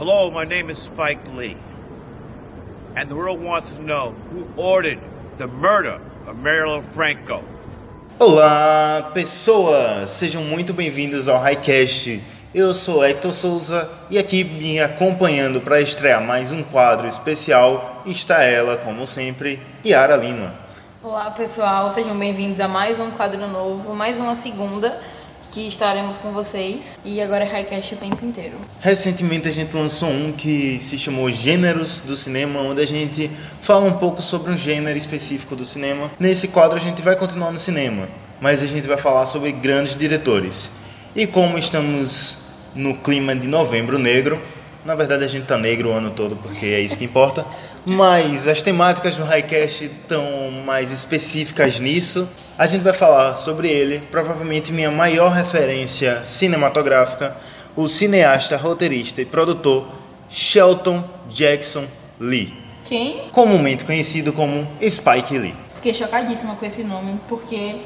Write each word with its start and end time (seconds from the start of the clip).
Hello, 0.00 0.30
my 0.30 0.44
name 0.44 0.70
is 0.70 0.78
Spike 0.78 1.20
Lee. 1.36 1.58
And 2.96 3.10
the 3.10 3.14
world 3.14 3.38
wants 3.44 3.76
to 3.76 3.82
know 3.82 4.14
who 4.32 4.48
ordered 4.56 4.98
the 5.36 5.46
murder 5.46 6.00
of 6.26 6.38
Marilyn 6.38 6.80
Franco. 6.80 7.44
Olá, 8.18 9.10
pessoas! 9.12 10.08
Sejam 10.08 10.42
muito 10.42 10.72
bem-vindos 10.72 11.28
ao 11.28 11.38
Highcast. 11.38 12.24
Eu 12.54 12.72
sou 12.72 13.04
Hector 13.04 13.30
Souza 13.30 13.90
e 14.08 14.18
aqui 14.18 14.42
me 14.42 14.80
acompanhando 14.80 15.60
para 15.60 15.82
estrear 15.82 16.22
mais 16.22 16.50
um 16.50 16.62
quadro 16.62 17.06
especial 17.06 18.02
está 18.06 18.42
ela, 18.42 18.78
como 18.78 19.06
sempre, 19.06 19.60
Yara 19.84 20.16
Lima. 20.16 20.54
Olá 21.02 21.30
pessoal, 21.32 21.92
sejam 21.92 22.18
bem-vindos 22.18 22.58
a 22.58 22.66
mais 22.66 22.98
um 22.98 23.10
quadro 23.10 23.46
novo, 23.46 23.94
mais 23.94 24.18
uma 24.18 24.34
segunda 24.34 24.98
que 25.50 25.66
estaremos 25.66 26.16
com 26.18 26.32
vocês 26.32 26.98
e 27.04 27.20
agora 27.20 27.44
é 27.44 27.48
Highcast 27.48 27.94
o 27.94 27.96
tempo 27.96 28.24
inteiro. 28.24 28.56
Recentemente 28.80 29.48
a 29.48 29.52
gente 29.52 29.76
lançou 29.76 30.08
um 30.08 30.32
que 30.32 30.78
se 30.80 30.96
chamou 30.96 31.30
Gêneros 31.30 32.00
do 32.00 32.14
Cinema, 32.14 32.60
onde 32.60 32.80
a 32.80 32.86
gente 32.86 33.30
fala 33.60 33.86
um 33.86 33.94
pouco 33.94 34.22
sobre 34.22 34.52
um 34.52 34.56
gênero 34.56 34.96
específico 34.96 35.56
do 35.56 35.64
cinema. 35.64 36.10
Nesse 36.18 36.48
quadro 36.48 36.76
a 36.76 36.80
gente 36.80 37.02
vai 37.02 37.16
continuar 37.16 37.50
no 37.50 37.58
cinema, 37.58 38.08
mas 38.40 38.62
a 38.62 38.66
gente 38.66 38.86
vai 38.86 38.96
falar 38.96 39.26
sobre 39.26 39.52
grandes 39.52 39.94
diretores. 39.94 40.70
E 41.14 41.26
como 41.26 41.58
estamos 41.58 42.50
no 42.74 42.96
clima 42.96 43.34
de 43.34 43.48
Novembro 43.48 43.98
Negro, 43.98 44.40
na 44.84 44.94
verdade 44.94 45.24
a 45.24 45.28
gente 45.28 45.46
tá 45.46 45.58
negro 45.58 45.90
o 45.90 45.92
ano 45.92 46.10
todo 46.10 46.36
porque 46.36 46.66
é 46.66 46.80
isso 46.80 46.96
que 46.96 47.04
importa, 47.04 47.44
mas 47.84 48.46
as 48.46 48.62
temáticas 48.62 49.16
do 49.16 49.24
Highcast 49.24 49.84
estão 49.84 50.50
mais 50.64 50.92
específicas 50.92 51.78
nisso. 51.78 52.28
A 52.58 52.66
gente 52.66 52.82
vai 52.82 52.92
falar 52.92 53.36
sobre 53.36 53.68
ele, 53.68 54.00
provavelmente 54.10 54.72
minha 54.72 54.90
maior 54.90 55.30
referência 55.32 56.24
cinematográfica, 56.26 57.36
o 57.76 57.88
cineasta, 57.88 58.56
roteirista 58.56 59.22
e 59.22 59.24
produtor 59.24 59.88
Shelton 60.28 61.02
Jackson 61.28 61.86
Lee, 62.18 62.52
Quem? 62.84 63.28
comumente 63.32 63.84
conhecido 63.84 64.32
como 64.32 64.66
Spike 64.82 65.38
Lee. 65.38 65.54
Fiquei 65.76 65.94
chocadíssima 65.94 66.54
com 66.56 66.66
esse 66.66 66.82
nome, 66.84 67.18
porque 67.28 67.76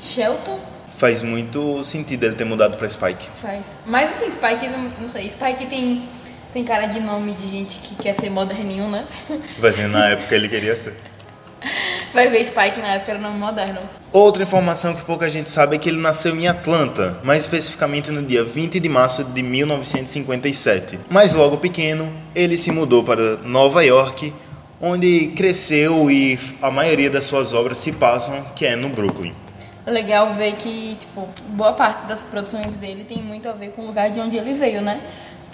Shelton 0.00 0.58
Faz 0.96 1.22
muito 1.22 1.84
sentido 1.84 2.24
ele 2.24 2.34
ter 2.36 2.46
mudado 2.46 2.78
para 2.78 2.88
Spike. 2.88 3.28
faz. 3.40 3.60
Mas 3.84 4.10
assim, 4.12 4.30
Spike, 4.30 4.66
não, 4.68 4.90
não 4.98 5.08
sei, 5.10 5.28
Spike 5.28 5.66
tem, 5.66 6.08
tem 6.56 6.64
cara 6.64 6.86
de 6.86 6.98
nome 7.00 7.32
de 7.32 7.50
gente 7.50 7.78
que 7.80 7.94
quer 7.96 8.16
ser 8.16 8.30
moderninho, 8.30 8.88
né? 8.88 9.06
Vai 9.58 9.72
ver 9.72 9.88
na 9.88 10.08
época 10.08 10.34
ele 10.34 10.48
queria 10.48 10.74
ser. 10.74 10.94
Vai 12.14 12.30
ver 12.30 12.46
Spike 12.46 12.80
na 12.80 12.94
época 12.94 13.12
era 13.12 13.20
nome 13.20 13.38
moderno. 13.38 13.80
Outra 14.10 14.42
informação 14.42 14.94
que 14.94 15.02
pouca 15.02 15.28
gente 15.28 15.50
sabe 15.50 15.76
é 15.76 15.78
que 15.78 15.86
ele 15.86 16.00
nasceu 16.00 16.34
em 16.34 16.48
Atlanta, 16.48 17.18
mais 17.22 17.42
especificamente 17.42 18.10
no 18.10 18.22
dia 18.22 18.42
20 18.42 18.80
de 18.80 18.88
março 18.88 19.22
de 19.22 19.42
1957. 19.42 20.98
Mas 21.10 21.34
logo 21.34 21.58
pequeno, 21.58 22.10
ele 22.34 22.56
se 22.56 22.70
mudou 22.70 23.04
para 23.04 23.36
Nova 23.36 23.84
York, 23.84 24.32
onde 24.80 25.34
cresceu 25.36 26.10
e 26.10 26.38
a 26.62 26.70
maioria 26.70 27.10
das 27.10 27.24
suas 27.24 27.52
obras 27.52 27.76
se 27.76 27.92
passam, 27.92 28.42
que 28.54 28.64
é 28.64 28.74
no 28.74 28.88
Brooklyn. 28.88 29.34
Legal 29.86 30.32
ver 30.34 30.54
que, 30.54 30.96
tipo, 30.98 31.28
boa 31.50 31.74
parte 31.74 32.06
das 32.06 32.22
produções 32.22 32.76
dele 32.78 33.04
tem 33.04 33.22
muito 33.22 33.46
a 33.46 33.52
ver 33.52 33.72
com 33.72 33.82
o 33.82 33.86
lugar 33.88 34.10
de 34.10 34.18
onde 34.18 34.38
ele 34.38 34.54
veio, 34.54 34.80
né? 34.80 35.02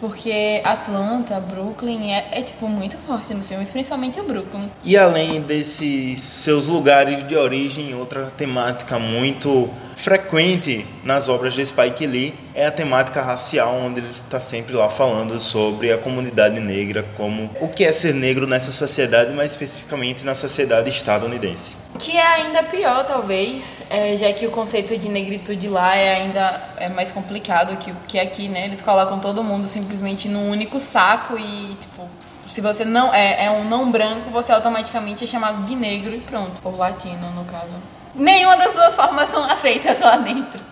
Porque 0.02 0.60
Atlanta, 0.64 1.38
Brooklyn 1.38 2.10
é, 2.10 2.26
é 2.32 2.42
tipo, 2.42 2.66
muito 2.66 2.98
forte 3.06 3.32
nos 3.32 3.46
filmes, 3.46 3.70
principalmente 3.70 4.18
o 4.18 4.24
Brooklyn. 4.24 4.68
E 4.82 4.96
além 4.96 5.40
desses 5.40 6.20
seus 6.20 6.66
lugares 6.66 7.22
de 7.22 7.36
origem, 7.36 7.94
outra 7.94 8.24
temática 8.36 8.98
muito 8.98 9.70
frequente 9.94 10.84
nas 11.04 11.28
obras 11.28 11.54
de 11.54 11.64
Spike 11.64 12.04
Lee 12.04 12.34
é 12.54 12.66
a 12.66 12.70
temática 12.70 13.20
racial, 13.22 13.74
onde 13.74 14.00
ele 14.00 14.10
está 14.10 14.38
sempre 14.38 14.74
lá 14.74 14.88
falando 14.88 15.38
sobre 15.38 15.92
a 15.92 15.98
comunidade 15.98 16.60
negra, 16.60 17.04
como 17.16 17.50
o 17.60 17.68
que 17.68 17.84
é 17.84 17.92
ser 17.92 18.14
negro 18.14 18.46
nessa 18.46 18.70
sociedade, 18.70 19.32
mais 19.32 19.52
especificamente 19.52 20.24
na 20.24 20.34
sociedade 20.34 20.88
estadunidense. 20.90 21.76
Que 21.98 22.16
é 22.16 22.26
ainda 22.26 22.62
pior, 22.62 23.04
talvez, 23.04 23.82
é, 23.88 24.16
já 24.16 24.32
que 24.32 24.46
o 24.46 24.50
conceito 24.50 24.96
de 24.96 25.08
negritude 25.08 25.68
lá 25.68 25.96
é 25.96 26.16
ainda 26.16 26.60
é 26.76 26.88
mais 26.88 27.12
complicado 27.12 27.76
que 27.76 27.90
o 27.90 27.96
que 28.06 28.18
aqui, 28.18 28.48
né? 28.48 28.64
Eles 28.66 28.80
colocam 28.80 29.18
todo 29.18 29.42
mundo 29.42 29.68
simplesmente 29.68 30.28
num 30.28 30.50
único 30.50 30.80
saco 30.80 31.38
e, 31.38 31.74
tipo, 31.74 32.08
se 32.46 32.60
você 32.60 32.84
não 32.84 33.14
é, 33.14 33.46
é 33.46 33.50
um 33.50 33.64
não 33.64 33.90
branco, 33.90 34.30
você 34.30 34.52
automaticamente 34.52 35.24
é 35.24 35.26
chamado 35.26 35.64
de 35.64 35.74
negro 35.74 36.14
e 36.14 36.20
pronto. 36.20 36.60
Ou 36.64 36.76
latino, 36.76 37.30
no 37.30 37.44
caso. 37.44 37.76
Nenhuma 38.14 38.56
das 38.56 38.74
duas 38.74 38.94
formas 38.94 39.30
são 39.30 39.42
aceitas 39.44 39.98
lá 40.00 40.16
dentro. 40.16 40.71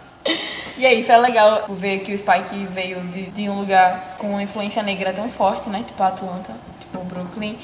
E 0.77 0.87
é 0.87 0.95
isso, 0.95 1.13
é 1.13 1.19
legal 1.19 1.67
ver 1.69 2.01
que 2.01 2.15
o 2.15 2.19
Spike 2.19 2.67
veio 2.71 3.01
de, 3.09 3.27
de 3.27 3.49
um 3.49 3.59
lugar 3.59 4.17
com 4.19 4.31
uma 4.31 4.43
influência 4.43 4.83
negra 4.83 5.13
tão 5.13 5.29
forte, 5.29 5.69
né? 5.69 5.85
Tipo 5.87 6.03
Atlanta, 6.03 6.55
tipo 6.81 7.05
Brooklyn. 7.05 7.59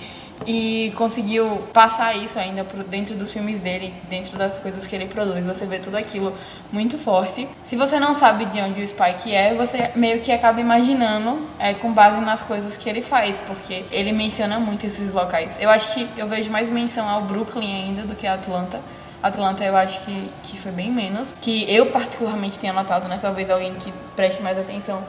E 0.47 0.93
conseguiu 0.97 1.65
passar 1.73 2.15
isso 2.15 2.39
ainda 2.39 2.63
pro 2.63 2.85
dentro 2.85 3.15
dos 3.15 3.33
filmes 3.33 3.61
dele, 3.63 3.95
dentro 4.09 4.37
das 4.37 4.59
coisas 4.59 4.87
que 4.87 4.95
ele 4.95 5.07
produz. 5.07 5.47
Você 5.47 5.65
vê 5.65 5.79
tudo 5.79 5.97
aquilo 5.97 6.37
muito 6.71 6.99
forte. 6.99 7.49
Se 7.65 7.75
você 7.75 7.99
não 7.99 8.15
sabe 8.15 8.45
de 8.47 8.61
onde 8.61 8.83
o 8.83 8.87
Spike 8.87 9.35
é, 9.35 9.55
você 9.55 9.93
meio 9.95 10.21
que 10.21 10.31
acaba 10.31 10.61
imaginando 10.61 11.41
é, 11.59 11.73
com 11.73 11.93
base 11.93 12.21
nas 12.21 12.43
coisas 12.43 12.77
que 12.77 12.89
ele 12.89 13.01
faz, 13.01 13.39
porque 13.47 13.85
ele 13.91 14.13
menciona 14.13 14.59
muito 14.61 14.87
esses 14.87 15.15
locais. 15.15 15.57
Eu 15.59 15.71
acho 15.71 15.95
que 15.95 16.07
eu 16.19 16.29
vejo 16.29 16.51
mais 16.51 16.69
menção 16.69 17.09
ao 17.09 17.23
Brooklyn 17.23 17.85
ainda 17.85 18.03
do 18.03 18.15
que 18.15 18.27
a 18.27 18.35
Atlanta. 18.35 18.81
Atlanta 19.23 19.65
eu 19.65 19.77
acho 19.77 20.01
que, 20.05 20.31
que 20.43 20.59
foi 20.59 20.73
bem 20.73 20.91
menos. 20.91 21.35
Que 21.41 21.73
eu 21.73 21.87
particularmente 21.87 22.59
tenha 22.59 22.73
notado, 22.73 23.09
né? 23.09 23.19
Talvez 23.21 23.49
alguém 23.51 23.75
que 23.75 23.93
preste 24.15 24.43
mais 24.43 24.59
atenção 24.59 25.03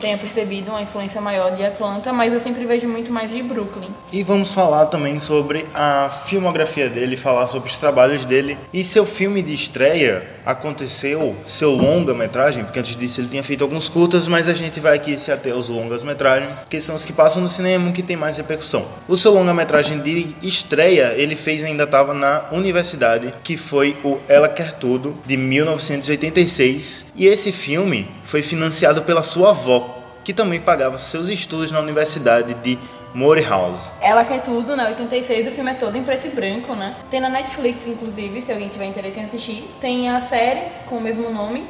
tenha 0.00 0.16
percebido 0.16 0.70
uma 0.70 0.80
influência 0.80 1.20
maior 1.20 1.54
de 1.54 1.62
Atlanta, 1.62 2.12
mas 2.12 2.32
eu 2.32 2.40
sempre 2.40 2.64
vejo 2.64 2.88
muito 2.88 3.12
mais 3.12 3.30
de 3.30 3.42
Brooklyn. 3.42 3.90
E 4.10 4.22
vamos 4.22 4.52
falar 4.52 4.86
também 4.86 5.20
sobre 5.20 5.66
a 5.74 6.08
filmografia 6.08 6.88
dele, 6.88 7.16
falar 7.16 7.46
sobre 7.46 7.68
os 7.68 7.78
trabalhos 7.78 8.24
dele. 8.24 8.58
E 8.72 8.82
seu 8.82 9.04
filme 9.04 9.42
de 9.42 9.52
estreia 9.52 10.26
aconteceu, 10.44 11.36
seu 11.44 11.70
longa-metragem, 11.70 12.64
porque 12.64 12.78
antes 12.78 12.96
disso 12.96 13.20
ele 13.20 13.28
tinha 13.28 13.42
feito 13.42 13.62
alguns 13.62 13.88
curtas, 13.88 14.26
mas 14.26 14.48
a 14.48 14.54
gente 14.54 14.80
vai 14.80 14.96
aqui 14.96 15.18
se 15.18 15.30
ater 15.30 15.52
aos 15.52 15.68
longas-metragens, 15.68 16.64
que 16.68 16.80
são 16.80 16.96
os 16.96 17.04
que 17.04 17.12
passam 17.12 17.42
no 17.42 17.48
cinema 17.48 17.92
que 17.92 18.02
tem 18.02 18.16
mais 18.16 18.36
repercussão. 18.36 18.86
O 19.06 19.16
seu 19.16 19.32
longa-metragem 19.32 20.00
de 20.00 20.34
estreia, 20.42 21.12
ele 21.16 21.36
fez 21.36 21.62
ainda 21.62 21.84
estava 21.84 22.14
na 22.14 22.46
universidade, 22.52 23.32
que 23.44 23.56
foi 23.56 23.96
o 24.02 24.18
Ela 24.28 24.48
Quer 24.48 24.72
Tudo, 24.72 25.16
de 25.26 25.36
1986. 25.36 27.06
E 27.14 27.26
esse 27.26 27.52
filme 27.52 28.08
foi 28.24 28.42
financiado 28.42 29.02
pela 29.02 29.22
sua 29.22 29.50
avó, 29.50 29.89
que 30.24 30.32
também 30.32 30.60
pagava 30.60 30.98
seus 30.98 31.28
estudos 31.28 31.70
na 31.70 31.80
Universidade 31.80 32.54
de 32.54 32.78
Morehouse. 33.14 33.90
Ela 34.00 34.24
quer 34.24 34.42
tudo, 34.42 34.76
né? 34.76 34.88
86, 34.90 35.48
o 35.48 35.50
filme 35.50 35.70
é 35.70 35.74
todo 35.74 35.96
em 35.96 36.04
preto 36.04 36.26
e 36.26 36.30
branco, 36.30 36.74
né? 36.74 36.96
Tem 37.10 37.20
na 37.20 37.28
Netflix, 37.28 37.86
inclusive, 37.86 38.40
se 38.40 38.52
alguém 38.52 38.68
tiver 38.68 38.86
interesse 38.86 39.18
em 39.18 39.24
assistir. 39.24 39.68
Tem 39.80 40.08
a 40.08 40.20
série 40.20 40.62
com 40.88 40.98
o 40.98 41.00
mesmo 41.00 41.30
nome. 41.30 41.66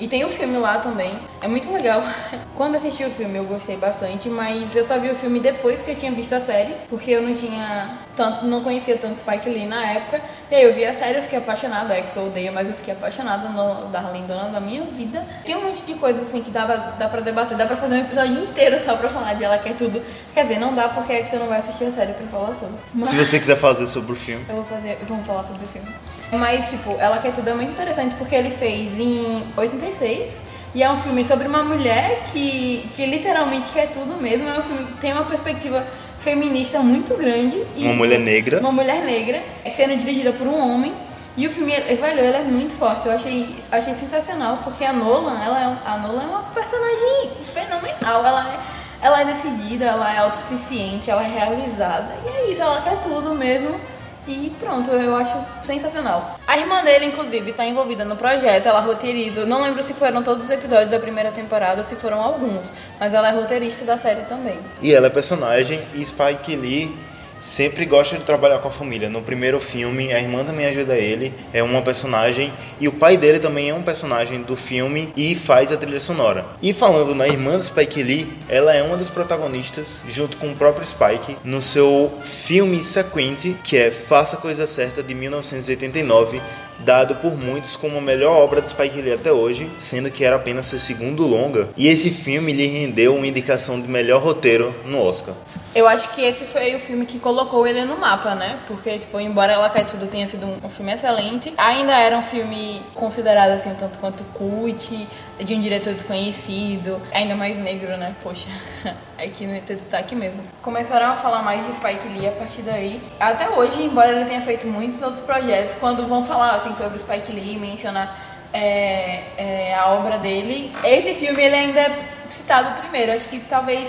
E 0.00 0.08
tem 0.08 0.24
o 0.24 0.28
filme 0.28 0.58
lá 0.58 0.78
também. 0.78 1.18
É 1.42 1.48
muito 1.48 1.70
legal. 1.72 2.02
Quando 2.56 2.76
assisti 2.76 3.04
o 3.04 3.10
filme 3.10 3.36
eu 3.38 3.44
gostei 3.44 3.76
bastante, 3.76 4.28
mas 4.28 4.74
eu 4.76 4.86
só 4.86 4.98
vi 4.98 5.10
o 5.10 5.14
filme 5.16 5.40
depois 5.40 5.82
que 5.82 5.90
eu 5.90 5.96
tinha 5.96 6.12
visto 6.12 6.32
a 6.34 6.40
série, 6.40 6.74
porque 6.88 7.10
eu 7.10 7.22
não 7.22 7.34
tinha 7.34 7.98
tanto, 8.14 8.46
não 8.46 8.62
conhecia 8.62 8.96
tanto 8.96 9.18
Spike 9.18 9.48
Lee 9.48 9.66
na 9.66 9.84
época. 9.92 10.20
E 10.50 10.54
aí 10.54 10.62
eu 10.62 10.72
vi 10.74 10.84
a 10.84 10.94
série, 10.94 11.18
eu 11.18 11.22
fiquei 11.22 11.38
apaixonada. 11.38 11.94
É 11.94 12.02
que 12.02 12.16
eu 12.16 12.26
odeio, 12.26 12.52
mas 12.52 12.68
eu 12.68 12.76
fiquei 12.76 12.94
apaixonada 12.94 13.48
no 13.48 13.86
Darlene 13.90 14.26
Dona 14.26 14.48
da 14.50 14.60
minha 14.60 14.82
vida. 14.82 15.26
Tem 15.44 15.56
um 15.56 15.62
monte 15.62 15.82
de 15.82 15.94
coisa 15.94 16.22
assim 16.22 16.42
que 16.42 16.50
dá 16.50 16.64
pra, 16.64 16.76
dá 16.76 17.08
pra 17.08 17.20
debater, 17.20 17.56
dá 17.56 17.66
pra 17.66 17.76
fazer 17.76 17.96
um 17.96 18.00
episódio 18.02 18.44
inteiro 18.44 18.78
só 18.78 18.94
pra 18.96 19.08
falar 19.08 19.34
de 19.34 19.42
ela 19.42 19.58
quer 19.58 19.74
tudo. 19.74 20.00
Quer 20.34 20.42
dizer, 20.42 20.58
não 20.60 20.74
dá 20.74 20.90
porque 20.90 21.12
é 21.12 21.22
que 21.22 21.30
tu 21.30 21.36
não 21.38 21.48
vai 21.48 21.58
assistir 21.58 21.84
a 21.86 21.90
série 21.92 22.12
pra 22.12 22.26
falar 22.28 22.54
sobre. 22.54 22.76
Mas- 22.94 23.08
Se 23.08 23.16
você 23.16 23.38
quiser 23.40 23.56
fazer 23.56 23.86
sobre 23.88 24.12
o 24.12 24.16
filme. 24.16 24.44
eu 24.48 24.56
vou 24.56 24.64
fazer, 24.66 24.98
vamos 25.08 25.26
falar 25.26 25.42
sobre 25.42 25.64
o 25.64 25.68
filme. 25.68 25.88
Mas, 26.30 26.68
tipo, 26.68 26.94
Ela 27.00 27.18
Quer 27.18 27.32
Tudo 27.32 27.50
é 27.50 27.54
muito 27.54 27.72
interessante 27.72 28.14
porque 28.14 28.34
ele 28.34 28.50
fez 28.50 28.96
em 28.98 29.42
86 29.56 30.32
e 30.74 30.82
é 30.82 30.90
um 30.90 30.96
filme 30.98 31.24
sobre 31.24 31.46
uma 31.46 31.62
mulher 31.62 32.24
que, 32.32 32.88
que 32.94 33.04
literalmente 33.06 33.70
quer 33.72 33.88
tudo 33.90 34.16
mesmo. 34.20 34.48
É 34.48 34.58
um 34.58 34.62
filme 34.62 34.84
que 34.86 34.92
tem 34.98 35.12
uma 35.12 35.24
perspectiva 35.24 35.86
feminista 36.20 36.78
muito 36.80 37.14
grande. 37.16 37.64
E, 37.76 37.84
Uma 37.86 37.94
mulher 37.94 38.18
negra. 38.20 38.60
Uma 38.60 38.72
mulher 38.72 39.02
negra, 39.04 39.42
sendo 39.70 39.96
dirigida 39.98 40.32
por 40.32 40.46
um 40.46 40.58
homem. 40.58 40.94
E 41.36 41.46
o 41.46 41.50
filme, 41.50 41.72
ele- 41.72 41.94
velho, 41.94 42.20
ele 42.20 42.36
é 42.36 42.42
muito 42.42 42.74
forte. 42.76 43.06
Eu 43.06 43.12
achei, 43.14 43.56
achei 43.70 43.94
sensacional 43.94 44.58
porque 44.64 44.84
a 44.84 44.92
Nolan, 44.92 45.38
ela 45.42 45.60
é, 45.60 45.88
a 45.90 45.96
Nolan 45.98 46.22
é 46.22 46.26
uma 46.26 46.42
personagem 46.54 47.30
fenomenal. 47.42 48.24
Ela 48.24 48.48
é, 48.52 49.06
ela 49.06 49.20
é 49.22 49.24
decidida, 49.24 49.86
ela 49.86 50.14
é 50.14 50.18
autossuficiente, 50.18 51.10
ela 51.10 51.22
é 51.24 51.28
realizada. 51.28 52.14
E 52.24 52.28
é 52.28 52.50
isso, 52.52 52.62
ela 52.62 52.80
quer 52.82 53.00
tudo 53.00 53.34
mesmo. 53.34 53.80
E 54.26 54.52
pronto, 54.60 54.90
eu 54.90 55.16
acho 55.16 55.36
sensacional. 55.64 56.38
A 56.46 56.56
irmã 56.56 56.84
dele, 56.84 57.06
inclusive, 57.06 57.50
está 57.50 57.64
envolvida 57.64 58.04
no 58.04 58.14
projeto, 58.14 58.66
ela 58.66 58.80
roteiriza. 58.80 59.40
Eu 59.40 59.46
não 59.46 59.62
lembro 59.62 59.82
se 59.82 59.92
foram 59.94 60.22
todos 60.22 60.44
os 60.44 60.50
episódios 60.50 60.90
da 60.90 60.98
primeira 61.00 61.32
temporada 61.32 61.82
se 61.82 61.96
foram 61.96 62.20
alguns, 62.22 62.70
mas 63.00 63.12
ela 63.14 63.28
é 63.28 63.32
roteirista 63.32 63.84
da 63.84 63.98
série 63.98 64.22
também. 64.22 64.58
E 64.80 64.94
ela 64.94 65.08
é 65.08 65.10
personagem 65.10 65.82
e 65.94 66.06
Spike 66.06 66.54
Lee 66.54 66.96
sempre 67.42 67.84
gosta 67.84 68.16
de 68.16 68.22
trabalhar 68.24 68.60
com 68.60 68.68
a 68.68 68.70
família. 68.70 69.10
No 69.10 69.20
primeiro 69.20 69.60
filme, 69.60 70.12
a 70.12 70.20
irmã 70.20 70.44
também 70.44 70.64
ajuda 70.66 70.96
ele, 70.96 71.34
é 71.52 71.60
uma 71.60 71.82
personagem, 71.82 72.52
e 72.80 72.86
o 72.86 72.92
pai 72.92 73.16
dele 73.16 73.40
também 73.40 73.68
é 73.68 73.74
um 73.74 73.82
personagem 73.82 74.42
do 74.42 74.56
filme 74.56 75.12
e 75.16 75.34
faz 75.34 75.72
a 75.72 75.76
trilha 75.76 75.98
sonora. 75.98 76.46
E 76.62 76.72
falando 76.72 77.16
na 77.16 77.26
irmã 77.26 77.58
do 77.58 77.64
Spike 77.64 78.00
Lee, 78.00 78.32
ela 78.48 78.72
é 78.72 78.80
uma 78.80 78.96
das 78.96 79.10
protagonistas, 79.10 80.02
junto 80.08 80.36
com 80.36 80.52
o 80.52 80.56
próprio 80.56 80.86
Spike, 80.86 81.36
no 81.42 81.60
seu 81.60 82.12
filme 82.24 82.80
sequente, 82.84 83.56
que 83.64 83.76
é 83.76 83.90
Faça 83.90 84.36
a 84.36 84.40
Coisa 84.40 84.64
Certa, 84.64 85.02
de 85.02 85.12
1989, 85.12 86.40
dado 86.84 87.16
por 87.16 87.36
muitos 87.36 87.76
como 87.76 87.98
a 87.98 88.00
melhor 88.00 88.36
obra 88.36 88.60
de 88.60 88.70
Spike 88.70 89.00
Lee 89.00 89.12
até 89.12 89.32
hoje, 89.32 89.70
sendo 89.78 90.10
que 90.10 90.24
era 90.24 90.36
apenas 90.36 90.66
seu 90.66 90.78
segundo 90.78 91.26
longa, 91.26 91.68
e 91.76 91.88
esse 91.88 92.10
filme 92.10 92.52
lhe 92.52 92.66
rendeu 92.66 93.14
uma 93.14 93.26
indicação 93.26 93.80
de 93.80 93.88
melhor 93.88 94.22
roteiro 94.22 94.74
no 94.84 95.02
Oscar. 95.02 95.34
Eu 95.74 95.88
acho 95.88 96.10
que 96.10 96.20
esse 96.20 96.44
foi 96.44 96.74
o 96.76 96.80
filme 96.80 97.06
que 97.06 97.18
colocou 97.18 97.66
ele 97.66 97.82
no 97.84 97.98
mapa, 97.98 98.34
né? 98.34 98.58
Porque, 98.68 98.98
tipo, 98.98 99.18
embora 99.18 99.54
Ela 99.54 99.70
Cai 99.70 99.86
Tudo 99.86 100.06
tenha 100.06 100.28
sido 100.28 100.46
um, 100.46 100.68
filme 100.68 100.92
excelente, 100.92 101.52
ainda 101.56 101.98
era 101.98 102.18
um 102.18 102.22
filme 102.22 102.82
considerado, 102.94 103.52
assim, 103.52 103.70
um 103.70 103.74
tanto 103.74 103.98
quanto 103.98 104.22
cult, 104.34 105.08
de 105.44 105.54
um 105.54 105.60
diretor 105.60 105.94
desconhecido, 105.94 107.00
ainda 107.12 107.34
mais 107.34 107.58
negro, 107.58 107.96
né? 107.96 108.14
Poxa, 108.22 108.48
é 109.18 109.28
que 109.28 109.46
no 109.46 109.54
entanto 109.54 109.84
tá 109.86 109.98
aqui 109.98 110.14
mesmo. 110.14 110.42
Começaram 110.60 111.12
a 111.12 111.16
falar 111.16 111.42
mais 111.42 111.66
de 111.66 111.74
Spike 111.74 112.08
Lee 112.08 112.28
a 112.28 112.32
partir 112.32 112.62
daí. 112.62 113.00
Até 113.18 113.48
hoje, 113.48 113.82
embora 113.82 114.12
ele 114.12 114.24
tenha 114.24 114.42
feito 114.42 114.66
muitos 114.66 115.00
outros 115.02 115.22
projetos, 115.24 115.74
quando 115.80 116.06
vão 116.06 116.24
falar, 116.24 116.56
assim, 116.56 116.74
sobre 116.76 116.98
Spike 116.98 117.32
Lee, 117.32 117.58
mencionar 117.58 118.32
é, 118.52 119.22
é, 119.36 119.74
a 119.74 119.92
obra 119.92 120.18
dele, 120.18 120.72
esse 120.84 121.14
filme 121.14 121.42
ele 121.42 121.54
ainda 121.54 121.80
é 121.80 122.06
citado 122.28 122.80
primeiro. 122.80 123.12
Acho 123.12 123.28
que 123.28 123.40
talvez 123.40 123.88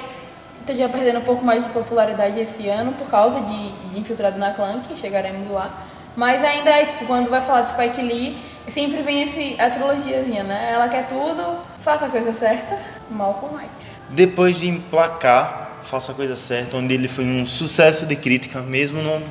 esteja 0.62 0.88
perdendo 0.88 1.20
um 1.20 1.24
pouco 1.24 1.44
mais 1.44 1.64
de 1.64 1.70
popularidade 1.72 2.40
esse 2.40 2.68
ano 2.70 2.94
por 2.94 3.08
causa 3.10 3.42
de, 3.42 3.70
de 3.90 4.00
Infiltrado 4.00 4.40
na 4.40 4.54
Clã, 4.54 4.80
que 4.80 4.98
chegaremos 4.98 5.50
lá. 5.50 5.88
Mas 6.16 6.44
ainda 6.44 6.70
é, 6.70 6.86
tipo, 6.86 7.06
quando 7.06 7.30
vai 7.30 7.42
falar 7.42 7.62
de 7.62 7.70
Spike 7.70 8.02
Lee, 8.02 8.38
sempre 8.70 9.02
vem 9.02 9.24
esse, 9.24 9.56
a 9.60 9.70
trilogiazinha, 9.70 10.44
né? 10.44 10.72
Ela 10.72 10.90
quer 10.90 11.08
tudo, 11.08 11.60
faça 11.80 12.06
a 12.06 12.10
coisa 12.10 12.34
certa, 12.34 12.80
Malcolm 13.10 13.60
X. 13.60 14.02
Depois 14.10 14.60
de 14.60 14.68
emplacar 14.68 15.64
Faça 15.84 16.14
a 16.14 16.16
Coisa 16.16 16.36
Certa, 16.36 16.78
onde 16.78 16.94
ele 16.94 17.10
foi 17.10 17.26
um 17.26 17.46
sucesso 17.46 18.06
de 18.06 18.16
crítica, 18.16 18.62
mesmo 18.62 19.02
não 19.02 19.22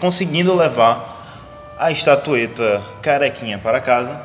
conseguindo 0.00 0.54
levar 0.54 1.76
a 1.78 1.90
estatueta 1.90 2.82
carequinha 3.00 3.58
para 3.58 3.80
casa, 3.80 4.20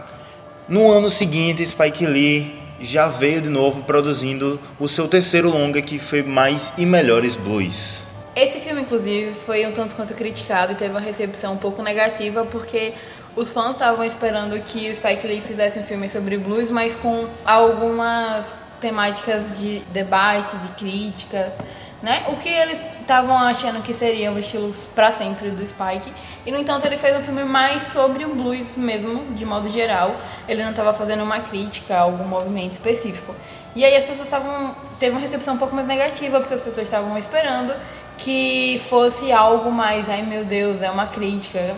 no 0.67 0.91
ano 0.91 1.09
seguinte 1.09 1.65
Spike 1.65 2.05
Lee 2.05 2.59
já 2.81 3.07
veio 3.07 3.39
de 3.39 3.49
novo 3.49 3.83
produzindo 3.83 4.59
o 4.79 4.87
seu 4.87 5.07
terceiro 5.07 5.49
longa 5.49 5.81
que 5.81 5.99
foi 5.99 6.23
Mais 6.23 6.73
e 6.77 6.85
Melhores 6.85 7.35
Blues. 7.35 8.07
Esse 8.35 8.59
filme, 8.59 8.81
inclusive, 8.81 9.33
foi 9.45 9.65
um 9.65 9.71
tanto 9.71 9.95
quanto 9.95 10.13
criticado 10.13 10.73
e 10.73 10.75
teve 10.75 10.89
uma 10.89 10.99
recepção 10.99 11.53
um 11.53 11.57
pouco 11.57 11.81
negativa 11.81 12.43
porque 12.45 12.93
os 13.35 13.51
fãs 13.51 13.71
estavam 13.71 14.03
esperando 14.03 14.59
que 14.61 14.89
o 14.89 14.95
Spike 14.95 15.27
Lee 15.27 15.41
fizesse 15.41 15.79
um 15.79 15.83
filme 15.83 16.09
sobre 16.09 16.37
blues, 16.37 16.69
mas 16.69 16.95
com 16.95 17.27
algumas 17.43 18.55
temáticas 18.79 19.57
de 19.57 19.79
debate, 19.91 20.55
de 20.57 20.67
críticas 20.69 21.53
né? 22.05 22.25
O 22.29 22.35
que 22.35 22.49
eles 22.49 22.79
estavam 23.01 23.35
achando 23.35 23.81
que 23.81 23.91
seria 23.91 24.31
o 24.31 24.37
estilo 24.37 24.71
para 24.93 25.11
sempre 25.11 25.49
do 25.49 25.65
Spike. 25.65 26.13
E 26.45 26.51
no 26.51 26.57
entanto 26.59 26.85
ele 26.85 26.99
fez 26.99 27.17
um 27.17 27.21
filme 27.21 27.43
mais 27.43 27.81
sobre 27.83 28.25
o 28.25 28.35
blues 28.35 28.77
mesmo, 28.77 29.33
de 29.33 29.43
modo 29.43 29.71
geral. 29.71 30.15
Ele 30.47 30.63
não 30.63 30.69
estava 30.69 30.93
fazendo 30.93 31.23
uma 31.23 31.39
crítica 31.39 31.95
a 31.95 32.01
algum 32.01 32.25
movimento 32.25 32.73
específico. 32.73 33.33
E 33.75 33.83
aí 33.83 33.95
as 33.95 34.05
pessoas 34.05 34.27
estavam 34.27 34.75
teve 34.99 35.13
uma 35.13 35.19
recepção 35.19 35.55
um 35.55 35.57
pouco 35.57 35.75
mais 35.75 35.87
negativa 35.87 36.39
porque 36.39 36.53
as 36.53 36.61
pessoas 36.61 36.85
estavam 36.85 37.17
esperando 37.17 37.73
que 38.17 38.79
fosse 38.87 39.31
algo 39.31 39.71
mais, 39.71 40.07
ai 40.07 40.21
meu 40.21 40.45
Deus, 40.45 40.83
é 40.83 40.89
uma 40.91 41.07
crítica. 41.07 41.75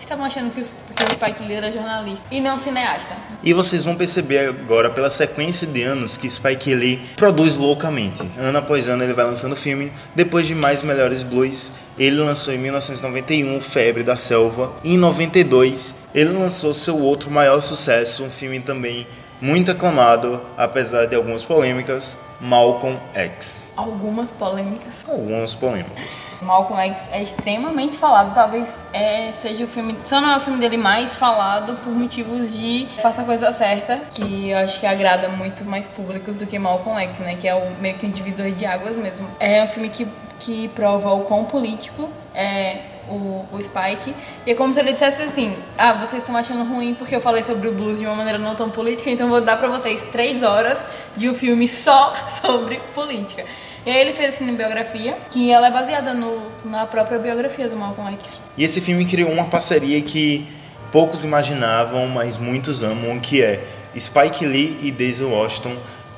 Estavam 0.00 0.24
achando 0.24 0.54
que, 0.54 0.64
Spike 1.10 1.42
Lee 1.42 1.56
era 1.56 1.72
jornalista 1.72 2.26
e 2.30 2.40
não 2.40 2.58
cineasta. 2.58 3.14
E 3.42 3.52
vocês 3.52 3.84
vão 3.84 3.94
perceber 3.94 4.48
agora, 4.48 4.90
pela 4.90 5.10
sequência 5.10 5.66
de 5.66 5.82
anos 5.82 6.16
que 6.16 6.28
Spike 6.28 6.74
Lee 6.74 7.00
produz 7.16 7.56
loucamente. 7.56 8.22
Ano 8.38 8.58
após 8.58 8.88
ano 8.88 9.02
ele 9.02 9.12
vai 9.12 9.24
lançando 9.24 9.56
filme. 9.56 9.92
Depois 10.14 10.46
de 10.46 10.54
Mais 10.54 10.82
Melhores 10.82 11.22
Blues, 11.22 11.72
ele 11.98 12.16
lançou 12.16 12.52
em 12.52 12.58
1991 12.58 13.60
Febre 13.60 14.02
da 14.02 14.16
Selva. 14.16 14.72
Em 14.84 14.96
92 14.96 15.94
ele 16.14 16.30
lançou 16.30 16.72
seu 16.74 16.98
outro 16.98 17.30
maior 17.30 17.60
sucesso, 17.60 18.24
um 18.24 18.30
filme 18.30 18.60
também 18.60 19.06
muito 19.40 19.70
aclamado, 19.70 20.42
apesar 20.56 21.06
de 21.06 21.14
algumas 21.14 21.44
polêmicas, 21.44 22.18
Malcolm 22.40 22.98
X. 23.14 23.72
Algumas 23.76 24.30
polêmicas. 24.30 25.04
Algumas 25.08 25.54
polêmicas. 25.54 26.26
Malcolm 26.42 26.80
X 26.80 27.02
é 27.10 27.22
extremamente 27.22 27.96
falado, 27.96 28.34
talvez 28.34 28.78
é, 28.92 29.32
seja 29.32 29.64
o 29.64 29.68
filme, 29.68 29.96
só 30.04 30.20
não 30.20 30.30
é 30.32 30.36
o 30.36 30.40
filme 30.40 30.58
dele 30.58 30.76
mais 30.76 31.16
falado 31.16 31.76
por 31.76 31.92
motivos 31.92 32.50
de 32.52 32.88
Faça 33.00 33.22
a 33.22 33.24
Coisa 33.24 33.52
Certa, 33.52 34.00
que 34.14 34.50
eu 34.50 34.58
acho 34.58 34.78
que 34.80 34.86
agrada 34.86 35.28
muito 35.28 35.64
mais 35.64 35.88
públicos 35.88 36.36
do 36.36 36.46
que 36.46 36.58
Malcolm 36.58 37.00
X, 37.00 37.18
né, 37.20 37.36
que 37.36 37.48
é 37.48 37.54
o, 37.54 37.70
meio 37.80 37.96
que 37.96 38.06
um 38.06 38.10
divisor 38.10 38.50
de 38.50 38.66
águas 38.66 38.96
mesmo. 38.96 39.28
É 39.40 39.62
um 39.62 39.68
filme 39.68 39.88
que, 39.88 40.06
que 40.38 40.68
prova 40.68 41.12
o 41.12 41.20
quão 41.24 41.44
político 41.44 42.08
é 42.34 42.95
o, 43.08 43.46
o 43.52 43.62
Spike. 43.62 44.14
E 44.46 44.50
é 44.50 44.54
como 44.54 44.72
se 44.72 44.80
ele 44.80 44.92
dissesse 44.92 45.22
assim: 45.22 45.56
Ah, 45.76 45.94
vocês 45.94 46.22
estão 46.22 46.36
achando 46.36 46.64
ruim 46.64 46.94
porque 46.94 47.14
eu 47.14 47.20
falei 47.20 47.42
sobre 47.42 47.68
o 47.68 47.72
blues 47.72 47.98
de 47.98 48.06
uma 48.06 48.14
maneira 48.14 48.38
não 48.38 48.54
tão 48.54 48.70
política, 48.70 49.10
então 49.10 49.28
vou 49.28 49.40
dar 49.40 49.56
pra 49.56 49.68
vocês 49.68 50.02
três 50.12 50.42
horas 50.42 50.78
de 51.16 51.28
um 51.28 51.34
filme 51.34 51.68
só 51.68 52.14
sobre 52.40 52.80
política. 52.94 53.44
E 53.84 53.90
aí 53.90 53.98
ele 53.98 54.12
fez 54.14 54.30
a 54.30 54.32
cinebiografia, 54.38 55.16
que 55.30 55.52
ela 55.52 55.68
é 55.68 55.70
baseada 55.70 56.12
no, 56.12 56.42
na 56.64 56.86
própria 56.86 57.18
biografia 57.18 57.68
do 57.68 57.76
Malcolm 57.76 58.12
X. 58.14 58.40
E 58.58 58.64
esse 58.64 58.80
filme 58.80 59.04
criou 59.04 59.30
uma 59.30 59.44
parceria 59.44 60.02
que 60.02 60.48
poucos 60.90 61.24
imaginavam, 61.24 62.08
mas 62.08 62.36
muitos 62.36 62.82
amam, 62.82 63.20
que 63.20 63.40
é 63.40 63.64
Spike 63.96 64.44
Lee 64.44 64.78
e 64.82 64.90
Daisy 64.90 65.22
Washington 65.22 65.76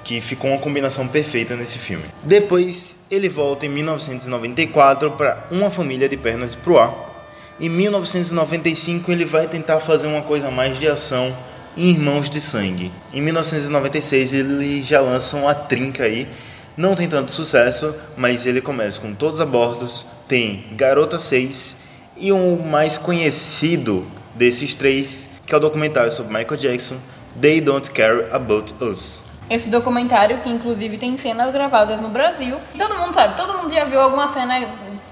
que 0.08 0.22
ficou 0.22 0.50
uma 0.50 0.58
combinação 0.58 1.06
perfeita 1.06 1.54
nesse 1.54 1.78
filme. 1.78 2.02
Depois 2.24 2.96
ele 3.10 3.28
volta 3.28 3.66
em 3.66 3.68
1994 3.68 5.10
para 5.10 5.46
Uma 5.50 5.70
Família 5.70 6.08
de 6.08 6.16
Pernas 6.16 6.54
pro 6.54 6.78
Ar. 6.78 7.28
Em 7.60 7.68
1995 7.68 9.12
ele 9.12 9.26
vai 9.26 9.46
tentar 9.46 9.80
fazer 9.80 10.06
uma 10.06 10.22
coisa 10.22 10.50
mais 10.50 10.78
de 10.78 10.88
ação 10.88 11.36
em 11.76 11.90
Irmãos 11.90 12.30
de 12.30 12.40
Sangue. 12.40 12.90
Em 13.12 13.20
1996 13.20 14.32
ele 14.32 14.82
já 14.82 15.02
lança 15.02 15.36
uma 15.36 15.54
trinca 15.54 16.04
aí, 16.04 16.26
não 16.74 16.94
tem 16.94 17.06
tanto 17.06 17.30
sucesso, 17.30 17.94
mas 18.16 18.46
ele 18.46 18.62
começa 18.62 18.98
com 18.98 19.12
Todos 19.12 19.42
a 19.42 19.44
Bordos, 19.44 20.06
tem 20.26 20.68
Garota 20.72 21.18
6 21.18 21.76
e 22.16 22.32
o 22.32 22.56
mais 22.56 22.96
conhecido 22.96 24.06
desses 24.34 24.74
três, 24.74 25.28
que 25.44 25.52
é 25.52 25.56
o 25.58 25.60
documentário 25.60 26.10
sobre 26.10 26.32
Michael 26.32 26.56
Jackson, 26.58 26.96
They 27.38 27.60
Don't 27.60 27.90
Care 27.90 28.24
About 28.32 28.74
Us. 28.80 29.27
Esse 29.50 29.68
documentário, 29.68 30.40
que 30.40 30.50
inclusive 30.50 30.98
tem 30.98 31.16
cenas 31.16 31.52
gravadas 31.52 32.00
no 32.00 32.08
Brasil. 32.08 32.56
Todo 32.76 32.96
mundo 32.96 33.14
sabe, 33.14 33.36
todo 33.36 33.56
mundo 33.56 33.72
já 33.72 33.84
viu 33.84 34.00
alguma 34.00 34.28
cena 34.28 34.68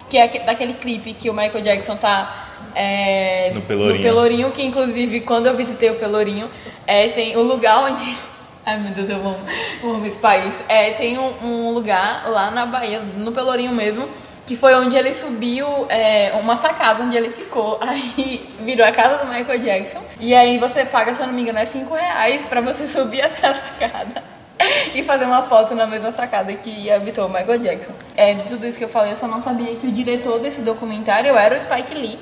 que 0.09 0.19
é 0.19 0.29
daquele 0.41 0.75
clipe 0.75 1.15
que 1.15 1.31
o 1.31 1.35
Michael 1.35 1.63
Jackson 1.65 1.97
tá 1.97 2.47
é, 2.75 3.53
no, 3.55 3.63
Pelourinho. 3.63 3.97
no 3.97 4.03
Pelourinho, 4.03 4.51
que 4.53 4.63
inclusive 4.63 5.23
quando 5.23 5.47
eu 5.47 5.57
visitei 5.57 5.91
o 5.91 5.95
Pelourinho, 5.95 6.51
é, 6.87 7.09
tem 7.09 7.37
o 7.37 7.43
lugar 7.43 7.79
onde. 7.81 8.17
Ai 8.67 8.79
meu 8.81 8.91
Deus, 8.93 9.09
eu 9.09 9.17
amo, 9.17 9.39
eu 9.83 9.91
amo 9.95 10.07
esse 10.07 10.19
país. 10.19 10.63
É, 10.69 10.91
tem 10.91 11.17
um, 11.19 11.33
um, 11.43 11.71
lugar 11.71 12.29
lá 12.29 12.51
na 12.51 12.67
Bahia, 12.67 13.01
no 13.01 13.31
Pelourinho 13.31 13.73
mesmo, 13.73 14.09
que 14.47 14.57
foi 14.57 14.75
onde 14.75 14.97
ele 14.97 15.13
subiu 15.13 15.67
é, 15.89 16.33
uma 16.41 16.57
sacada 16.57 17.03
onde 17.03 17.17
ele 17.17 17.31
ficou. 17.31 17.79
Aí 17.83 18.49
virou 18.61 18.87
a 18.87 18.93
casa 18.93 19.25
do 19.25 19.33
Michael 19.33 19.59
Jackson. 19.59 20.03
E 20.21 20.35
aí 20.35 20.59
você 20.59 20.85
paga, 20.85 21.15
se 21.15 21.21
eu 21.21 21.27
não 21.27 21.35
me 21.35 21.43
engano, 21.43 21.59
é 21.59 21.67
5 21.67 21.93
reais 21.93 22.47
pra 22.47 22.61
você 22.61 22.87
subir 22.89 23.23
até 23.23 23.49
a 23.49 23.55
sacada. 23.55 24.23
e 24.95 25.03
fazer 25.03 25.27
uma 25.27 25.43
foto 25.43 25.75
na 25.75 25.87
mesma 25.87 26.11
sacada 26.11 26.53
que 26.55 26.91
habitou 26.91 27.27
o 27.27 27.29
Michael 27.29 27.59
Jackson. 27.59 27.93
É, 28.17 28.35
de 28.35 28.45
tudo 28.45 28.67
isso 28.67 28.79
que 28.79 28.85
eu 28.85 28.89
falei, 28.89 29.13
eu 29.13 29.17
só 29.17 29.27
não 29.27 29.43
sabia 29.43 29.75
que 29.75 29.87
o 29.87 29.93
diretor 29.93 30.39
desse 30.39 30.63
documentário 30.63 31.37
era 31.37 31.57
o 31.57 31.61
Spike 31.61 31.95
Lee. 31.95 32.19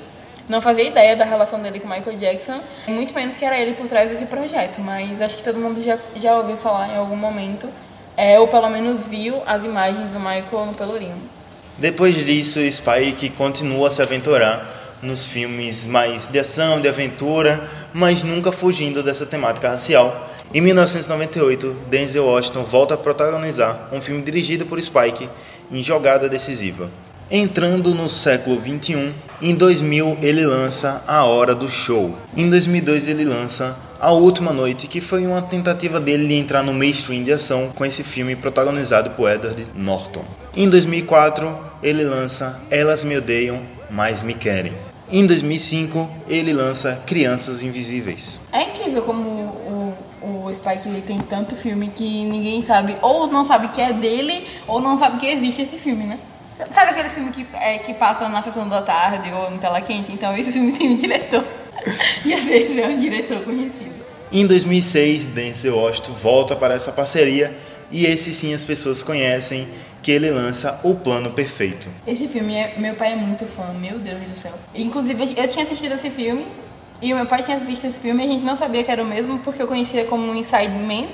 Não 0.47 0.61
fazia 0.61 0.83
ideia 0.83 1.15
da 1.15 1.25
relação 1.25 1.59
dele 1.59 1.79
com 1.79 1.87
o 1.87 1.89
Michael 1.89 2.17
Jackson, 2.17 2.61
muito 2.87 3.15
menos 3.15 3.35
que 3.35 3.43
era 3.43 3.57
ele 3.57 3.73
por 3.73 3.87
trás 3.87 4.11
desse 4.11 4.25
projeto, 4.25 4.79
mas 4.79 5.19
acho 5.19 5.37
que 5.37 5.43
todo 5.43 5.57
mundo 5.57 5.81
já, 5.81 5.97
já 6.15 6.37
ouviu 6.37 6.55
falar 6.57 6.89
em 6.89 6.97
algum 6.97 7.15
momento, 7.15 7.67
é, 8.15 8.39
ou 8.39 8.47
pelo 8.47 8.69
menos 8.69 9.07
viu 9.07 9.41
as 9.47 9.63
imagens 9.63 10.11
do 10.11 10.19
Michael 10.19 10.67
no 10.67 10.75
Pelourinho. 10.75 11.34
Depois 11.77 12.15
disso, 12.15 12.59
Spike 12.71 13.29
continua 13.31 13.89
a 13.89 13.91
se 13.91 14.01
aventurar 14.01 14.97
nos 15.01 15.25
filmes 15.25 15.85
mais 15.85 16.25
de 16.25 16.39
ação, 16.39 16.79
de 16.79 16.87
aventura, 16.87 17.63
mas 17.93 18.23
nunca 18.23 18.51
fugindo 18.51 19.03
dessa 19.03 19.25
temática 19.25 19.69
racial. 19.69 20.29
Em 20.53 20.61
1998, 20.61 21.75
Denzel 21.89 22.25
Washington 22.25 22.63
volta 22.63 22.93
a 22.93 22.97
protagonizar 22.97 23.87
um 23.91 23.99
filme 23.99 24.21
dirigido 24.21 24.65
por 24.65 24.81
Spike 24.81 25.29
em 25.71 25.83
Jogada 25.83 26.29
Decisiva. 26.29 26.89
Entrando 27.29 27.93
no 27.93 28.07
século 28.07 28.59
21, 28.59 29.13
em 29.41 29.55
2000 29.55 30.19
ele 30.21 30.45
lança 30.45 31.03
A 31.07 31.25
Hora 31.25 31.53
do 31.53 31.69
Show. 31.69 32.15
Em 32.37 32.49
2002 32.49 33.07
ele 33.07 33.25
lança 33.25 33.75
A 33.99 34.11
Última 34.11 34.51
Noite, 34.51 34.87
que 34.87 34.99
foi 34.99 35.25
uma 35.25 35.41
tentativa 35.41 35.99
dele 35.99 36.27
de 36.27 36.33
entrar 36.33 36.61
no 36.61 36.73
mainstream 36.73 37.23
de 37.23 37.31
ação 37.31 37.71
com 37.73 37.85
esse 37.85 38.03
filme 38.03 38.35
protagonizado 38.35 39.11
por 39.11 39.31
Edward 39.31 39.67
Norton. 39.73 40.23
Em 40.55 40.69
2004, 40.69 41.57
ele 41.81 42.03
lança 42.03 42.59
Elas 42.69 43.03
Me 43.03 43.17
Odeiam, 43.17 43.61
Mas 43.89 44.21
Me 44.21 44.33
Querem. 44.33 44.73
Em 45.09 45.25
2005, 45.25 46.09
ele 46.27 46.51
lança 46.51 47.01
Crianças 47.05 47.63
Invisíveis. 47.63 48.41
É 48.51 48.63
incrível 48.63 49.03
como 49.03 49.29
o, 49.29 49.93
o 50.21 50.53
Spike 50.55 50.89
Lee 50.89 51.01
tem 51.01 51.19
tanto 51.19 51.55
filme 51.55 51.87
que 51.87 52.25
ninguém 52.25 52.61
sabe, 52.61 52.97
ou 53.01 53.27
não 53.27 53.45
sabe 53.45 53.69
que 53.69 53.79
é 53.79 53.93
dele, 53.93 54.47
ou 54.67 54.81
não 54.81 54.97
sabe 54.97 55.19
que 55.19 55.27
existe 55.27 55.61
esse 55.61 55.77
filme, 55.77 56.03
né? 56.03 56.19
Sabe 56.73 56.91
aquele 56.91 57.09
filme 57.09 57.31
que, 57.31 57.45
é, 57.53 57.77
que 57.79 57.93
passa 57.93 58.29
na 58.29 58.41
sessão 58.41 58.67
da 58.67 58.81
tarde 58.81 59.31
ou 59.31 59.51
no 59.51 59.57
tela 59.57 59.81
quente? 59.81 60.11
Então 60.11 60.35
esse 60.37 60.51
filme 60.51 60.71
tem 60.71 60.89
um 60.89 60.95
diretor. 60.95 61.45
E 62.25 62.33
às 62.33 62.43
vezes 62.43 62.77
é 62.77 62.87
um 62.87 62.97
diretor 62.97 63.41
conhecido. 63.41 63.95
Em 64.31 64.45
2006, 64.45 65.27
Denzel 65.27 65.77
Washington 65.77 66.13
volta 66.13 66.55
para 66.55 66.73
essa 66.73 66.91
parceria 66.91 67.55
e 67.91 68.05
esse 68.05 68.33
sim 68.33 68.53
as 68.53 68.65
pessoas 68.65 69.03
conhecem 69.03 69.67
que 70.01 70.11
ele 70.11 70.29
lança 70.29 70.79
O 70.83 70.95
Plano 70.95 71.31
Perfeito. 71.31 71.89
Esse 72.05 72.27
filme, 72.27 72.55
é, 72.55 72.75
meu 72.77 72.95
pai 72.95 73.13
é 73.13 73.15
muito 73.15 73.45
fã, 73.45 73.73
meu 73.73 73.97
Deus 73.99 74.19
do 74.21 74.37
céu. 74.39 74.53
Inclusive, 74.73 75.33
eu 75.37 75.47
tinha 75.47 75.63
assistido 75.63 75.93
esse 75.93 76.09
filme 76.09 76.45
e 77.01 77.13
o 77.13 77.15
meu 77.15 77.25
pai 77.25 77.43
tinha 77.43 77.59
visto 77.59 77.85
esse 77.85 77.99
filme 77.99 78.23
e 78.23 78.27
a 78.27 78.31
gente 78.31 78.43
não 78.43 78.57
sabia 78.57 78.83
que 78.83 78.91
era 78.91 79.01
o 79.01 79.05
mesmo 79.05 79.39
porque 79.39 79.61
eu 79.61 79.67
conhecia 79.67 80.05
como 80.05 80.35
Inside 80.35 80.69
Man, 80.69 81.07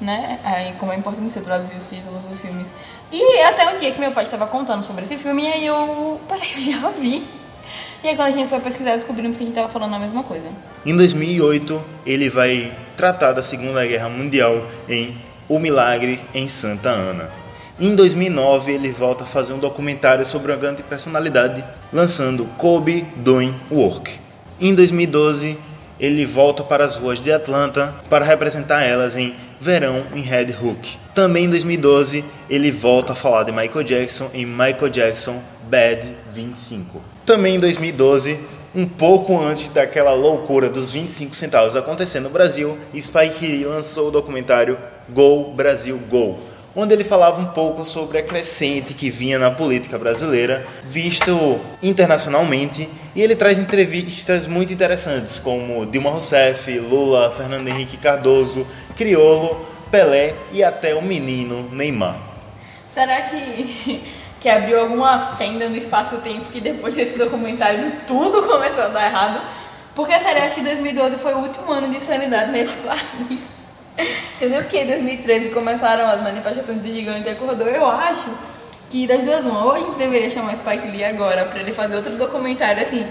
né? 0.00 0.38
Aí, 0.44 0.72
como 0.74 0.92
é 0.92 0.96
importante 0.96 1.32
você 1.32 1.40
traduzir 1.40 1.76
os 1.76 1.88
títulos 1.88 2.22
dos 2.24 2.38
filmes. 2.38 2.68
E 3.10 3.40
até 3.40 3.74
um 3.74 3.78
dia 3.78 3.90
que 3.92 4.00
meu 4.00 4.12
pai 4.12 4.24
estava 4.24 4.46
contando 4.46 4.84
sobre 4.84 5.04
esse 5.04 5.16
filme 5.16 5.44
e 5.44 5.48
aí 5.48 5.66
eu, 5.66 6.20
peraí, 6.28 6.52
eu 6.56 6.62
já 6.72 6.90
vi. 6.90 7.37
E 8.02 8.06
aí 8.06 8.14
quando 8.14 8.28
a 8.28 8.36
gente 8.36 8.48
foi 8.48 8.60
pesquisar, 8.60 8.94
descobrimos 8.94 9.36
que 9.36 9.42
a 9.42 9.46
gente 9.46 9.56
estava 9.56 9.72
falando 9.72 9.94
a 9.96 9.98
mesma 9.98 10.22
coisa. 10.22 10.46
Em 10.86 10.96
2008, 10.96 11.84
ele 12.06 12.30
vai 12.30 12.72
tratar 12.96 13.32
da 13.32 13.42
Segunda 13.42 13.84
Guerra 13.84 14.08
Mundial 14.08 14.64
em 14.88 15.16
O 15.48 15.58
Milagre 15.58 16.20
em 16.32 16.48
Santa 16.48 16.90
Ana. 16.90 17.28
Em 17.80 17.96
2009, 17.96 18.70
ele 18.70 18.92
volta 18.92 19.24
a 19.24 19.26
fazer 19.26 19.52
um 19.52 19.58
documentário 19.58 20.24
sobre 20.24 20.52
uma 20.52 20.58
grande 20.58 20.84
personalidade, 20.84 21.64
lançando 21.92 22.44
Kobe 22.56 23.04
Doing 23.16 23.54
Work. 23.68 24.12
Em 24.60 24.72
2012, 24.76 25.58
ele 25.98 26.24
volta 26.24 26.62
para 26.62 26.84
as 26.84 26.94
ruas 26.94 27.20
de 27.20 27.32
Atlanta 27.32 27.96
para 28.08 28.24
representar 28.24 28.84
elas 28.84 29.16
em 29.16 29.34
Verão 29.60 30.04
em 30.14 30.20
Red 30.20 30.54
Hook. 30.62 30.98
Também 31.12 31.46
em 31.46 31.50
2012, 31.50 32.24
ele 32.48 32.70
volta 32.70 33.12
a 33.12 33.16
falar 33.16 33.42
de 33.42 33.50
Michael 33.50 33.82
Jackson 33.82 34.30
em 34.32 34.46
Michael 34.46 34.88
Jackson 34.88 35.42
Bad 35.68 36.16
25. 36.32 37.17
Também 37.28 37.56
em 37.56 37.60
2012, 37.60 38.40
um 38.74 38.86
pouco 38.86 39.38
antes 39.38 39.68
daquela 39.68 40.14
loucura 40.14 40.70
dos 40.70 40.90
25 40.90 41.36
centavos 41.36 41.76
acontecer 41.76 42.20
no 42.20 42.30
Brasil, 42.30 42.78
Spike 42.98 43.46
Lee 43.46 43.66
lançou 43.66 44.08
o 44.08 44.10
documentário 44.10 44.78
Go 45.10 45.52
Brasil 45.52 46.00
Go, 46.08 46.38
onde 46.74 46.94
ele 46.94 47.04
falava 47.04 47.38
um 47.38 47.48
pouco 47.48 47.84
sobre 47.84 48.16
a 48.16 48.22
crescente 48.22 48.94
que 48.94 49.10
vinha 49.10 49.38
na 49.38 49.50
política 49.50 49.98
brasileira, 49.98 50.66
visto 50.86 51.60
internacionalmente, 51.82 52.88
e 53.14 53.20
ele 53.20 53.36
traz 53.36 53.58
entrevistas 53.58 54.46
muito 54.46 54.72
interessantes, 54.72 55.38
como 55.38 55.84
Dilma 55.84 56.08
Rousseff, 56.08 56.78
Lula, 56.78 57.30
Fernando 57.30 57.68
Henrique 57.68 57.98
Cardoso, 57.98 58.66
Criolo, 58.96 59.66
Pelé 59.90 60.34
e 60.50 60.64
até 60.64 60.94
o 60.94 61.02
menino 61.02 61.68
Neymar. 61.72 62.18
Será 62.94 63.20
que, 63.20 64.02
que 64.40 64.48
abriu 64.48 64.80
alguma 64.80 65.18
fenda 65.36 65.68
no 65.68 65.76
espaço-tempo 65.76 66.46
que 66.52 66.60
depois 66.60 66.94
desse 66.94 67.18
documentário 67.18 67.92
tudo 68.06 68.42
começou 68.42 68.84
a 68.84 68.88
dar 68.88 69.06
errado? 69.06 69.40
Porque, 69.94 70.18
sério, 70.20 70.44
acho 70.44 70.54
que 70.54 70.60
2012 70.62 71.16
foi 71.16 71.34
o 71.34 71.38
último 71.38 71.72
ano 71.72 71.88
de 71.88 72.00
sanidade 72.00 72.52
nesse 72.52 72.76
país. 72.86 73.40
Entendeu? 74.36 74.62
Porque 74.62 74.78
em 74.78 74.86
2013 74.86 75.48
começaram 75.50 76.06
as 76.08 76.22
manifestações 76.22 76.78
do 76.78 76.92
gigante 76.92 77.28
acordou. 77.28 77.66
Eu 77.66 77.84
acho 77.84 78.28
que 78.88 79.06
das 79.06 79.24
duas 79.24 79.44
uma, 79.44 79.64
ou 79.64 79.72
a 79.72 79.78
gente 79.80 79.98
deveria 79.98 80.30
chamar 80.30 80.56
Spike 80.56 80.88
Lee 80.88 81.04
agora 81.04 81.44
para 81.46 81.60
ele 81.60 81.72
fazer 81.72 81.96
outro 81.96 82.12
documentário 82.16 82.82
assim, 82.82 83.06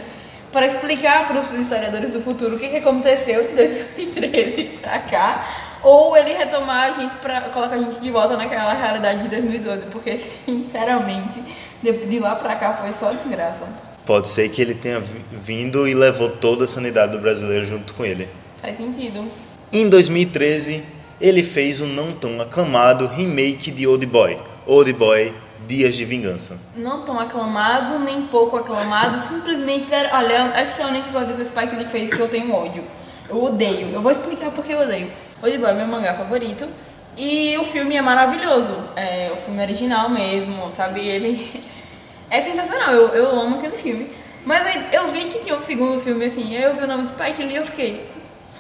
para 0.52 0.66
explicar 0.66 1.28
para 1.28 1.42
os 1.42 1.52
historiadores 1.52 2.14
do 2.14 2.22
futuro 2.22 2.56
o 2.56 2.60
que, 2.60 2.70
que 2.70 2.78
aconteceu 2.78 3.48
de 3.48 3.54
2013 3.54 4.80
para 4.82 5.00
cá, 5.00 5.46
ou 5.88 6.18
ele 6.18 6.34
retomar 6.34 6.90
a 6.90 6.92
gente 6.92 7.16
para 7.18 7.42
colocar 7.50 7.76
a 7.76 7.78
gente 7.78 7.98
de 8.02 8.12
volta 8.12 8.36
naquela 8.36 8.74
realidade 8.74 9.24
de 9.24 9.30
2012, 9.30 9.86
porque 9.86 10.20
sinceramente, 10.46 11.42
de, 11.82 11.94
de 11.94 12.20
lá 12.20 12.36
para 12.36 12.56
cá 12.56 12.74
foi 12.74 12.92
só 13.00 13.14
desgraça. 13.14 13.64
Pode 14.06 14.28
ser 14.28 14.50
que 14.50 14.62
ele 14.62 14.74
tenha 14.74 15.02
vindo 15.32 15.88
e 15.88 15.94
levou 15.94 16.30
toda 16.30 16.66
a 16.66 16.68
sanidade 16.68 17.14
do 17.14 17.20
brasileiro 17.20 17.66
junto 17.66 17.94
com 17.94 18.04
ele. 18.04 18.28
Faz 18.62 18.76
sentido. 18.76 19.24
Em 19.72 19.88
2013, 19.88 20.84
ele 21.22 21.42
fez 21.42 21.80
o 21.80 21.86
não 21.86 22.12
tão 22.12 22.42
aclamado 22.42 23.08
remake 23.08 23.72
de 23.72 23.88
Old 23.88 24.06
Boy, 24.06 24.38
Old 24.66 24.92
Boy 24.92 25.34
Dias 25.66 25.96
de 25.96 26.04
Vingança. 26.04 26.58
Não 26.76 27.04
tão 27.04 27.18
aclamado, 27.18 27.98
nem 28.00 28.24
pouco 28.24 28.58
aclamado, 28.58 29.20
simplesmente 29.20 29.88
zero. 29.88 30.10
Olha, 30.14 30.52
acho 30.56 30.76
que 30.76 30.82
é 30.82 30.86
a 30.86 30.88
única 30.90 31.12
coisa 31.12 31.34
que 31.34 31.42
o 31.42 31.46
Spike 31.46 31.76
ele 31.76 31.86
fez 31.86 32.10
que 32.10 32.20
eu 32.20 32.28
tenho 32.28 32.54
ódio. 32.54 32.84
Eu 33.30 33.42
odeio. 33.44 33.90
Eu 33.94 34.02
vou 34.02 34.12
explicar 34.12 34.52
porque 34.52 34.74
eu 34.74 34.80
odeio. 34.80 35.10
Old 35.42 35.58
Boy 35.58 35.70
é 35.70 35.74
meu 35.74 35.88
mangá 35.88 36.14
favorito. 36.14 36.68
E 37.16 37.58
o 37.58 37.66
filme 37.66 37.96
é 37.96 38.02
maravilhoso. 38.02 38.74
É 38.96 39.32
o 39.34 39.38
filme 39.38 39.62
original 39.62 40.10
mesmo, 40.10 40.72
sabe? 40.72 41.06
Ele 41.08 41.64
é 42.30 42.42
sensacional. 42.42 42.94
Eu, 42.94 43.10
eu 43.10 43.40
amo 43.40 43.58
aquele 43.58 43.78
filme. 43.78 44.12
Mas 44.46 44.94
eu 44.94 45.08
vi 45.10 45.26
que 45.26 45.40
tinha 45.40 45.56
um 45.56 45.62
segundo 45.62 46.00
filme 46.00 46.26
assim. 46.26 46.56
Aí 46.56 46.64
eu 46.64 46.76
vi 46.76 46.84
o 46.84 46.88
nome 46.88 47.08
Spike 47.08 47.44
Lee 47.44 47.54
e 47.54 47.56
eu 47.58 47.66
fiquei. 47.66 48.10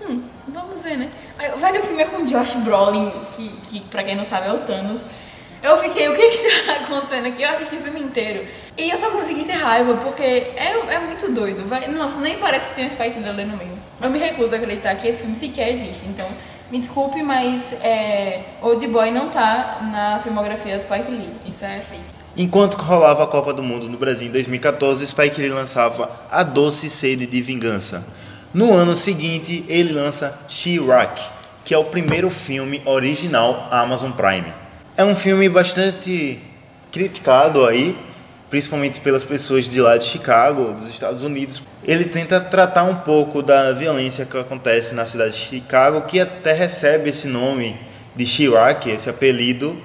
Hum, 0.01 0.23
vamos 0.47 0.81
ver, 0.81 0.97
né? 0.97 1.09
Aí, 1.37 1.51
vai 1.57 1.77
o 1.77 1.83
filme 1.83 2.03
é 2.03 2.05
com 2.05 2.23
Josh 2.25 2.53
Brolin, 2.55 3.11
que, 3.31 3.49
que 3.69 3.79
pra 3.81 4.03
quem 4.03 4.15
não 4.15 4.25
sabe 4.25 4.47
é 4.47 4.53
o 4.53 4.59
Thanos. 4.59 5.05
Eu 5.61 5.75
fiquei, 5.77 6.07
o 6.07 6.15
que 6.15 6.29
que 6.29 6.65
tá 6.65 6.73
acontecendo 6.85 7.27
aqui? 7.27 7.41
Eu 7.41 7.49
assisti 7.49 7.75
o 7.75 7.81
filme 7.81 8.01
inteiro. 8.01 8.47
E 8.77 8.89
eu 8.89 8.97
só 8.97 9.09
consegui 9.09 9.43
ter 9.43 9.53
raiva, 9.53 9.95
porque 9.95 10.21
é, 10.21 10.77
é 10.89 10.99
muito 10.99 11.31
doido. 11.31 11.67
Vai, 11.67 11.87
nossa, 11.87 12.19
nem 12.19 12.37
parece 12.37 12.69
que 12.69 12.75
tem 12.75 12.85
um 12.85 12.89
Spike 12.91 13.19
Lee 13.19 13.45
no 13.45 13.57
meio. 13.57 13.77
Eu 14.01 14.09
me 14.09 14.19
recuso 14.19 14.53
a 14.53 14.57
acreditar 14.57 14.95
que 14.95 15.07
esse 15.07 15.21
filme 15.21 15.35
sequer 15.35 15.73
existe. 15.73 16.05
Então, 16.05 16.27
me 16.71 16.79
desculpe, 16.79 17.21
mas 17.23 17.61
é, 17.81 18.41
Old 18.61 18.85
Boy 18.87 19.11
não 19.11 19.29
tá 19.29 19.79
na 19.91 20.19
filmografia 20.19 20.77
do 20.77 20.83
Spike 20.83 21.11
Lee. 21.11 21.29
Isso 21.45 21.63
é 21.63 21.79
fake. 21.79 22.17
Enquanto 22.35 22.75
rolava 22.75 23.23
a 23.23 23.27
Copa 23.27 23.53
do 23.53 23.63
Mundo 23.63 23.89
no 23.89 23.97
Brasil 23.97 24.27
em 24.27 24.31
2014, 24.31 25.05
Spike 25.07 25.41
Lee 25.41 25.49
lançava 25.49 26.11
A 26.29 26.43
Doce 26.43 26.89
Sede 26.89 27.25
de 27.25 27.41
Vingança. 27.41 28.05
No 28.53 28.73
ano 28.73 28.95
seguinte, 28.95 29.65
ele 29.67 29.93
lança 29.93 30.39
She-Rock, 30.47 31.21
que 31.65 31.73
é 31.73 31.77
o 31.77 31.85
primeiro 31.85 32.29
filme 32.29 32.81
original 32.85 33.67
Amazon 33.71 34.11
Prime. 34.11 34.53
É 34.95 35.03
um 35.03 35.15
filme 35.15 35.49
bastante 35.49 36.39
criticado 36.91 37.65
aí, 37.65 37.97
principalmente 38.49 38.99
pelas 38.99 39.23
pessoas 39.23 39.67
de 39.67 39.81
lá 39.81 39.97
de 39.97 40.05
Chicago, 40.05 40.73
dos 40.73 40.89
Estados 40.89 41.21
Unidos. 41.21 41.61
Ele 41.83 42.05
tenta 42.05 42.39
tratar 42.39 42.83
um 42.83 42.95
pouco 42.95 43.41
da 43.41 43.73
violência 43.73 44.25
que 44.25 44.37
acontece 44.37 44.95
na 44.95 45.05
cidade 45.05 45.31
de 45.31 45.39
Chicago, 45.39 46.01
que 46.01 46.19
até 46.19 46.53
recebe 46.53 47.09
esse 47.09 47.27
nome 47.27 47.77
de 48.15 48.25
Chirac, 48.25 48.89
esse 48.89 49.09
apelido, 49.09 49.77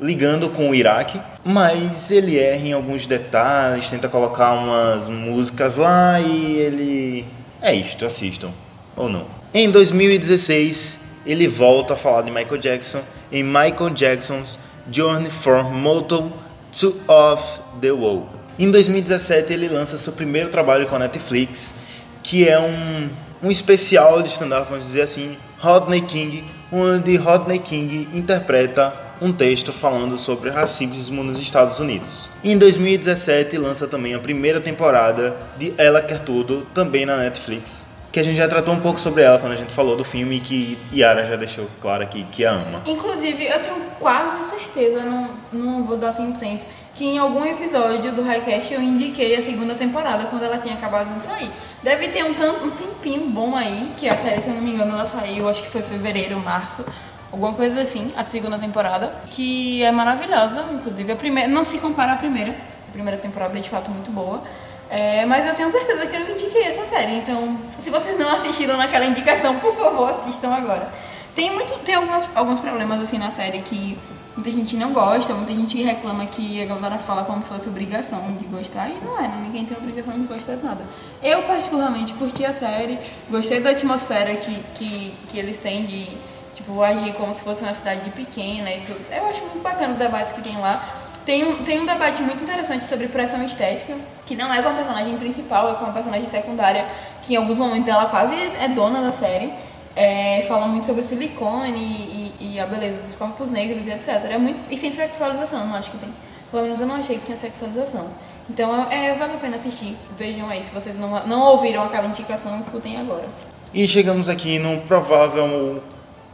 ligando 0.00 0.48
com 0.48 0.70
o 0.70 0.74
Iraque, 0.74 1.20
mas 1.44 2.10
ele 2.10 2.38
erra 2.38 2.66
em 2.66 2.72
alguns 2.72 3.06
detalhes, 3.06 3.88
tenta 3.90 4.08
colocar 4.08 4.52
umas 4.52 5.08
músicas 5.08 5.76
lá 5.76 6.20
e 6.20 6.58
ele 6.58 7.26
é 7.60 7.74
isto, 7.74 8.06
assistam 8.06 8.50
ou 8.96 9.08
não. 9.08 9.26
Em 9.52 9.70
2016, 9.70 11.00
ele 11.26 11.46
volta 11.46 11.94
a 11.94 11.96
falar 11.96 12.22
de 12.22 12.30
Michael 12.30 12.58
Jackson 12.58 13.00
em 13.30 13.42
Michael 13.42 13.90
Jackson's 13.90 14.58
Journey 14.90 15.30
from 15.30 15.64
Moto 15.64 16.32
to 16.78 16.94
Off 17.08 17.60
the 17.80 17.90
Wall. 17.90 18.28
Em 18.58 18.70
2017 18.70 19.52
ele 19.52 19.68
lança 19.68 19.96
seu 19.96 20.12
primeiro 20.12 20.50
trabalho 20.50 20.86
com 20.86 20.96
a 20.96 20.98
Netflix, 20.98 21.74
que 22.22 22.48
é 22.48 22.58
um, 22.60 23.08
um 23.42 23.50
especial 23.50 24.22
de 24.22 24.28
stand-up, 24.28 24.68
vamos 24.70 24.86
dizer 24.86 25.02
assim, 25.02 25.36
Rodney 25.58 26.02
King, 26.02 26.44
onde 26.70 27.16
Rodney 27.16 27.58
King 27.58 28.08
interpreta 28.12 28.92
um 29.20 29.32
texto 29.32 29.72
falando 29.72 30.16
sobre 30.16 30.50
racismo 30.50 31.22
nos 31.22 31.38
Estados 31.38 31.78
Unidos. 31.78 32.32
Em 32.42 32.56
2017 32.56 33.56
lança 33.58 33.86
também 33.86 34.14
a 34.14 34.18
primeira 34.18 34.60
temporada 34.60 35.36
de 35.58 35.74
Ela 35.76 36.00
Quer 36.00 36.20
Tudo, 36.20 36.66
também 36.72 37.04
na 37.04 37.16
Netflix, 37.18 37.86
que 38.12 38.18
a 38.18 38.24
gente 38.24 38.36
já 38.36 38.48
tratou 38.48 38.74
um 38.74 38.80
pouco 38.80 38.98
sobre 38.98 39.22
ela 39.22 39.38
quando 39.38 39.52
a 39.52 39.56
gente 39.56 39.72
falou 39.72 39.96
do 39.96 40.04
filme 40.04 40.36
e 40.36 40.40
que 40.40 40.78
Yara 40.92 41.24
já 41.26 41.36
deixou 41.36 41.68
claro 41.80 42.02
aqui 42.02 42.24
que 42.24 42.44
a 42.44 42.52
ama. 42.52 42.82
Inclusive, 42.86 43.46
eu 43.46 43.60
tenho 43.62 43.76
quase 44.00 44.50
certeza, 44.50 45.00
não, 45.02 45.30
não 45.52 45.84
vou 45.84 45.96
dar 45.96 46.12
100%, 46.12 46.62
que 46.94 47.04
em 47.04 47.18
algum 47.18 47.44
episódio 47.44 48.12
do 48.12 48.22
Highcast 48.22 48.74
eu 48.74 48.82
indiquei 48.82 49.36
a 49.36 49.42
segunda 49.42 49.74
temporada 49.74 50.24
quando 50.26 50.44
ela 50.44 50.58
tinha 50.58 50.74
acabado 50.74 51.16
de 51.16 51.24
sair. 51.24 51.50
Deve 51.82 52.08
ter 52.08 52.24
um, 52.24 52.30
um 52.30 52.70
tempinho 52.70 53.30
bom 53.30 53.54
aí, 53.54 53.92
que 53.96 54.08
a 54.08 54.16
série, 54.16 54.42
se 54.42 54.48
eu 54.48 54.54
não 54.54 54.62
me 54.62 54.72
engano, 54.72 54.92
ela 54.92 55.06
saiu, 55.06 55.48
acho 55.48 55.62
que 55.62 55.70
foi 55.70 55.82
fevereiro, 55.82 56.38
março, 56.38 56.84
alguma 57.30 57.52
coisa 57.52 57.80
assim, 57.80 58.12
a 58.16 58.24
segunda 58.24 58.58
temporada, 58.58 59.12
que 59.30 59.82
é 59.84 59.92
maravilhosa, 59.92 60.64
inclusive 60.72 61.12
a 61.12 61.16
primeira, 61.16 61.48
não 61.48 61.64
se 61.64 61.78
compara 61.78 62.14
à 62.14 62.16
primeira, 62.16 62.50
a 62.88 62.92
primeira 62.92 63.18
temporada 63.18 63.56
é 63.56 63.62
de 63.62 63.70
fato 63.70 63.88
muito 63.90 64.10
boa. 64.10 64.42
É, 64.90 65.24
mas 65.24 65.46
eu 65.46 65.54
tenho 65.54 65.70
certeza 65.70 66.04
que 66.04 66.16
eu 66.16 66.30
indiquei 66.32 66.64
essa 66.64 66.84
série. 66.86 67.18
Então, 67.18 67.56
se 67.78 67.90
vocês 67.90 68.18
não 68.18 68.28
assistiram 68.32 68.76
naquela 68.76 69.06
indicação, 69.06 69.58
por 69.60 69.74
favor, 69.76 70.10
assistam 70.10 70.52
agora. 70.52 70.92
Tem, 71.34 71.48
muito, 71.54 71.78
tem 71.84 71.94
algumas, 71.94 72.28
alguns 72.34 72.58
problemas 72.58 73.00
assim 73.00 73.16
na 73.16 73.30
série 73.30 73.60
que 73.60 73.96
muita 74.34 74.50
gente 74.50 74.76
não 74.76 74.92
gosta, 74.92 75.32
muita 75.32 75.54
gente 75.54 75.80
reclama 75.80 76.26
que 76.26 76.60
a 76.60 76.66
galera 76.66 76.98
fala 76.98 77.24
como 77.24 77.40
se 77.40 77.48
fosse 77.48 77.68
obrigação 77.68 78.20
de 78.36 78.44
gostar, 78.46 78.88
e 78.88 78.94
não 79.04 79.18
é, 79.18 79.28
ninguém 79.28 79.64
tem 79.64 79.76
obrigação 79.76 80.14
de 80.14 80.26
gostar 80.26 80.56
de 80.56 80.64
nada. 80.64 80.84
Eu, 81.22 81.42
particularmente, 81.44 82.12
curti 82.14 82.44
a 82.44 82.52
série, 82.52 82.98
gostei 83.30 83.60
da 83.60 83.70
atmosfera 83.70 84.34
que, 84.34 84.60
que, 84.74 85.14
que 85.28 85.38
eles 85.38 85.56
têm 85.58 85.84
de 85.84 86.08
tipo, 86.54 86.82
agir 86.82 87.12
como 87.14 87.34
se 87.34 87.40
fosse 87.40 87.62
uma 87.62 87.74
cidade 87.74 88.10
pequena 88.10 88.70
e 88.70 88.80
tudo. 88.80 89.00
Eu 89.10 89.26
acho 89.26 89.40
muito 89.40 89.62
bacana 89.62 89.92
os 89.92 89.98
debates 89.98 90.32
que 90.32 90.42
tem 90.42 90.58
lá. 90.58 90.94
Tem 91.24 91.56
tem 91.64 91.80
um 91.80 91.86
debate 91.86 92.22
muito 92.22 92.42
interessante 92.42 92.86
sobre 92.86 93.08
pressão 93.08 93.44
estética, 93.44 93.94
que 94.26 94.34
não 94.34 94.52
é 94.52 94.62
com 94.62 94.68
a 94.68 94.74
personagem 94.74 95.16
principal, 95.18 95.72
é 95.72 95.74
com 95.74 95.86
a 95.86 95.90
personagem 95.90 96.28
secundária, 96.28 96.86
que 97.22 97.34
em 97.34 97.36
alguns 97.36 97.58
momentos 97.58 97.88
ela 97.88 98.06
quase 98.06 98.34
é 98.34 98.68
dona 98.68 99.00
da 99.00 99.12
série. 99.12 99.52
É, 99.94 100.44
fala 100.46 100.66
muito 100.66 100.86
sobre 100.86 101.02
silicone 101.02 101.72
e, 101.76 102.32
e, 102.40 102.54
e, 102.54 102.60
a 102.60 102.64
beleza 102.64 103.02
dos 103.02 103.16
corpos 103.16 103.50
negros 103.50 103.84
e 103.86 103.90
etc. 103.90 104.24
É 104.30 104.38
muito, 104.38 104.72
e 104.72 104.78
sem 104.78 104.92
sexualização, 104.92 105.66
não 105.66 105.74
acho 105.74 105.90
que 105.90 105.98
tem. 105.98 106.08
Pelo 106.50 106.62
menos 106.62 106.80
eu 106.80 106.86
não 106.86 106.96
achei 106.96 107.18
que 107.18 107.26
tinha 107.26 107.36
sexualização. 107.36 108.08
Então 108.48 108.90
é, 108.90 109.14
vale 109.14 109.34
a 109.34 109.38
pena 109.38 109.56
assistir. 109.56 109.96
Vejam 110.16 110.48
aí, 110.48 110.62
se 110.64 110.72
vocês 110.72 110.98
não, 110.98 111.26
não 111.26 111.40
ouviram 111.42 111.82
aquela 111.82 112.06
indicação, 112.06 112.58
escutem 112.60 112.98
agora. 112.98 113.26
E 113.74 113.86
chegamos 113.86 114.28
aqui 114.28 114.58
num 114.58 114.78
provável 114.80 115.82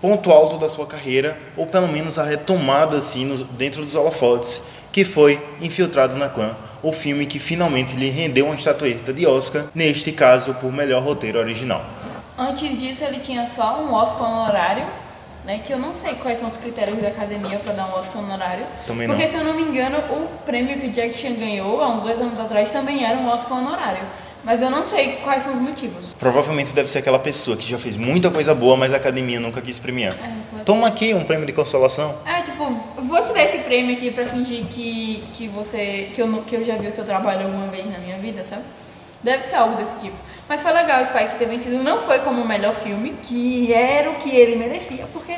ponto 0.00 0.30
alto 0.30 0.58
da 0.58 0.68
sua 0.68 0.86
carreira, 0.86 1.38
ou 1.56 1.66
pelo 1.66 1.88
menos 1.88 2.18
a 2.18 2.24
retomada 2.24 2.96
assim 2.96 3.24
no, 3.24 3.44
dentro 3.44 3.82
dos 3.82 3.94
holofotes, 3.94 4.62
que 4.92 5.04
foi 5.04 5.42
Infiltrado 5.60 6.16
na 6.16 6.28
Clã, 6.28 6.56
o 6.82 6.92
filme 6.92 7.26
que 7.26 7.38
finalmente 7.38 7.96
lhe 7.96 8.08
rendeu 8.08 8.46
uma 8.46 8.54
estatueta 8.54 9.12
de 9.12 9.26
Oscar, 9.26 9.64
neste 9.74 10.12
caso 10.12 10.54
por 10.54 10.72
melhor 10.72 11.02
roteiro 11.02 11.38
original. 11.38 11.84
Antes 12.38 12.78
disso, 12.78 13.02
ele 13.04 13.20
tinha 13.20 13.48
só 13.48 13.80
um 13.80 13.92
Oscar 13.94 14.30
honorário, 14.30 14.84
né? 15.44 15.60
Que 15.64 15.72
eu 15.72 15.78
não 15.78 15.94
sei 15.94 16.14
quais 16.14 16.38
são 16.38 16.48
os 16.48 16.56
critérios 16.56 17.00
da 17.00 17.08
academia 17.08 17.58
para 17.58 17.72
dar 17.72 17.86
um 17.86 17.98
Oscar 17.98 18.22
honorário. 18.22 18.66
Também 18.86 19.06
porque, 19.06 19.24
não. 19.24 19.30
se 19.30 19.36
eu 19.36 19.44
não 19.44 19.54
me 19.54 19.62
engano, 19.62 19.98
o 19.98 20.28
prêmio 20.44 20.78
que 20.78 20.88
Jack 20.88 21.16
Chan 21.16 21.34
ganhou 21.34 21.80
há 21.80 21.88
uns 21.88 22.02
dois 22.02 22.20
anos 22.20 22.38
atrás 22.38 22.70
também 22.70 23.04
era 23.04 23.16
um 23.16 23.28
Oscar 23.28 23.58
honorário. 23.58 24.02
Mas 24.46 24.62
eu 24.62 24.70
não 24.70 24.84
sei 24.84 25.16
quais 25.24 25.42
são 25.42 25.54
os 25.54 25.60
motivos. 25.60 26.14
Provavelmente 26.20 26.72
deve 26.72 26.88
ser 26.88 26.98
aquela 26.98 27.18
pessoa 27.18 27.56
que 27.56 27.68
já 27.68 27.80
fez 27.80 27.96
muita 27.96 28.30
coisa 28.30 28.54
boa, 28.54 28.76
mas 28.76 28.92
a 28.94 28.96
academia 28.96 29.40
nunca 29.40 29.60
quis 29.60 29.76
premiar. 29.76 30.14
É, 30.14 30.62
Toma 30.62 30.86
aqui 30.86 31.12
um 31.12 31.24
prêmio 31.24 31.44
de 31.44 31.52
consolação. 31.52 32.16
É, 32.24 32.42
tipo, 32.42 32.64
vou 32.96 33.22
te 33.24 33.32
dar 33.32 33.42
esse 33.42 33.58
prêmio 33.58 33.96
aqui 33.96 34.12
pra 34.12 34.24
fingir 34.24 34.66
que, 34.66 35.24
que 35.34 35.48
você. 35.48 36.10
Que 36.14 36.22
eu, 36.22 36.42
que 36.46 36.54
eu 36.54 36.64
já 36.64 36.76
vi 36.76 36.86
o 36.86 36.92
seu 36.92 37.04
trabalho 37.04 37.46
alguma 37.46 37.66
vez 37.66 37.90
na 37.90 37.98
minha 37.98 38.18
vida, 38.18 38.44
sabe? 38.48 38.62
Deve 39.20 39.42
ser 39.42 39.56
algo 39.56 39.74
desse 39.74 39.98
tipo. 39.98 40.14
Mas 40.48 40.62
foi 40.62 40.72
legal 40.72 41.02
o 41.02 41.06
Spike 41.06 41.38
ter 41.38 41.48
vencido. 41.48 41.82
Não 41.82 42.02
foi 42.02 42.20
como 42.20 42.40
o 42.40 42.46
melhor 42.46 42.76
filme, 42.76 43.16
que 43.22 43.74
era 43.74 44.10
o 44.12 44.14
que 44.14 44.30
ele 44.30 44.54
merecia, 44.54 45.06
porque, 45.12 45.34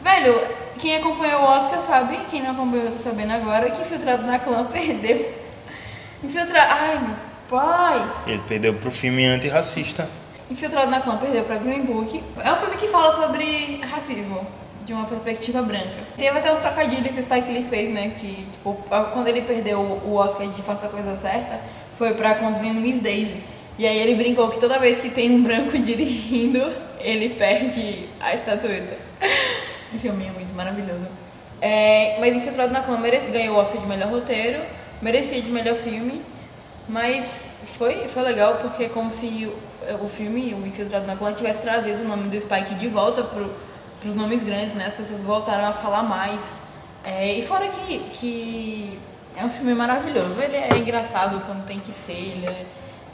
velho, 0.00 0.40
quem 0.80 0.96
acompanhou 0.96 1.42
o 1.42 1.44
Oscar 1.44 1.80
sabe, 1.80 2.18
quem 2.28 2.42
não 2.42 2.50
acompanhou 2.50 2.90
tá 2.90 3.04
sabendo 3.04 3.34
agora, 3.34 3.70
que 3.70 3.82
Infiltrado 3.82 4.24
na 4.24 4.40
Clã 4.40 4.64
perdeu. 4.72 5.32
Infiltrado. 6.24 6.72
Ai, 6.72 6.98
meu 6.98 7.27
pai! 7.48 8.10
Ele 8.26 8.42
perdeu 8.48 8.74
pro 8.74 8.90
filme 8.90 9.24
antirracista. 9.26 10.08
Infiltrado 10.50 10.90
na 10.90 11.00
Clã 11.00 11.16
perdeu 11.18 11.44
pra 11.44 11.56
Green 11.56 11.82
Book. 11.82 12.22
É 12.38 12.52
um 12.52 12.56
filme 12.56 12.76
que 12.76 12.88
fala 12.88 13.12
sobre 13.12 13.80
racismo. 13.82 14.46
De 14.84 14.94
uma 14.94 15.04
perspectiva 15.04 15.60
branca. 15.60 15.96
Teve 16.16 16.38
até 16.38 16.50
um 16.50 16.56
trocadilho 16.56 17.12
que 17.12 17.20
o 17.20 17.22
Spike 17.22 17.52
Lee 17.52 17.64
fez, 17.64 17.92
né? 17.92 18.14
Que, 18.18 18.46
tipo, 18.50 18.72
quando 19.12 19.28
ele 19.28 19.42
perdeu 19.42 19.80
o 19.80 20.14
Oscar 20.14 20.46
de 20.46 20.62
Faça 20.62 20.86
a 20.86 20.88
Coisa 20.88 21.14
Certa, 21.14 21.60
foi 21.98 22.14
pra 22.14 22.36
Conduzindo 22.36 22.80
Miss 22.80 22.98
Daisy. 22.98 23.36
E 23.78 23.86
aí 23.86 23.98
ele 23.98 24.14
brincou 24.14 24.48
que 24.48 24.58
toda 24.58 24.78
vez 24.78 24.98
que 24.98 25.10
tem 25.10 25.30
um 25.30 25.42
branco 25.42 25.76
dirigindo, 25.78 26.72
ele 27.00 27.30
perde 27.30 28.08
a 28.18 28.32
estatueta. 28.32 28.96
Esse 29.92 30.08
filme 30.08 30.26
é 30.26 30.30
muito 30.30 30.54
maravilhoso. 30.54 31.06
É, 31.60 32.16
mas 32.18 32.34
Infiltrado 32.34 32.72
na 32.72 32.80
Clã 32.80 32.98
ganhou 33.30 33.56
o 33.56 33.60
Oscar 33.60 33.82
de 33.82 33.86
melhor 33.86 34.08
roteiro, 34.08 34.62
merecia 35.02 35.42
de 35.42 35.50
melhor 35.50 35.74
filme, 35.76 36.22
mas 36.88 37.46
foi, 37.76 38.08
foi 38.08 38.22
legal 38.22 38.56
porque 38.56 38.84
é 38.84 38.88
como 38.88 39.12
se 39.12 39.46
o, 39.46 40.04
o 40.04 40.08
filme, 40.08 40.54
o 40.54 40.66
Infiltrado 40.66 41.06
na 41.06 41.16
Clã, 41.16 41.32
tivesse 41.32 41.62
trazido 41.62 42.02
o 42.02 42.08
nome 42.08 42.28
do 42.28 42.40
Spike 42.40 42.74
de 42.76 42.88
volta 42.88 43.22
pro, 43.22 43.52
pros 44.00 44.14
nomes 44.14 44.42
grandes, 44.42 44.74
né? 44.74 44.86
As 44.86 44.94
pessoas 44.94 45.20
voltaram 45.20 45.66
a 45.66 45.74
falar 45.74 46.02
mais. 46.02 46.40
É, 47.04 47.32
e 47.34 47.46
fora 47.46 47.68
que, 47.68 47.98
que 48.14 48.98
é 49.36 49.44
um 49.44 49.50
filme 49.50 49.74
maravilhoso. 49.74 50.34
Ele 50.40 50.56
é 50.56 50.68
engraçado 50.76 51.40
quando 51.46 51.66
tem 51.66 51.78
que 51.78 51.92
ser, 51.92 52.12
ele 52.12 52.46
é 52.46 52.64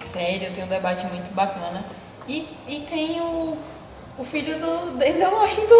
sério, 0.00 0.50
tem 0.52 0.64
um 0.64 0.68
debate 0.68 1.04
muito 1.06 1.34
bacana. 1.34 1.84
E, 2.28 2.48
e 2.66 2.80
tem 2.88 3.20
o, 3.20 3.58
o 4.18 4.24
filho 4.24 4.58
do 4.58 4.96
Denzel 4.96 5.32
Washington. 5.32 5.74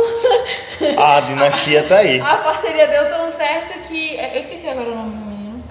A 0.99 1.21
dinastia 1.21 1.85
tá 1.85 1.99
aí. 1.99 2.21
A 2.21 2.37
parceria 2.38 2.88
deu 2.88 3.09
tão 3.09 3.31
certo 3.31 3.79
que. 3.88 4.16
Eu 4.16 4.40
esqueci 4.40 4.68
agora 4.68 4.90
o 4.90 4.95
nome 4.97 5.16
do 5.16 5.27
menino. 5.27 5.64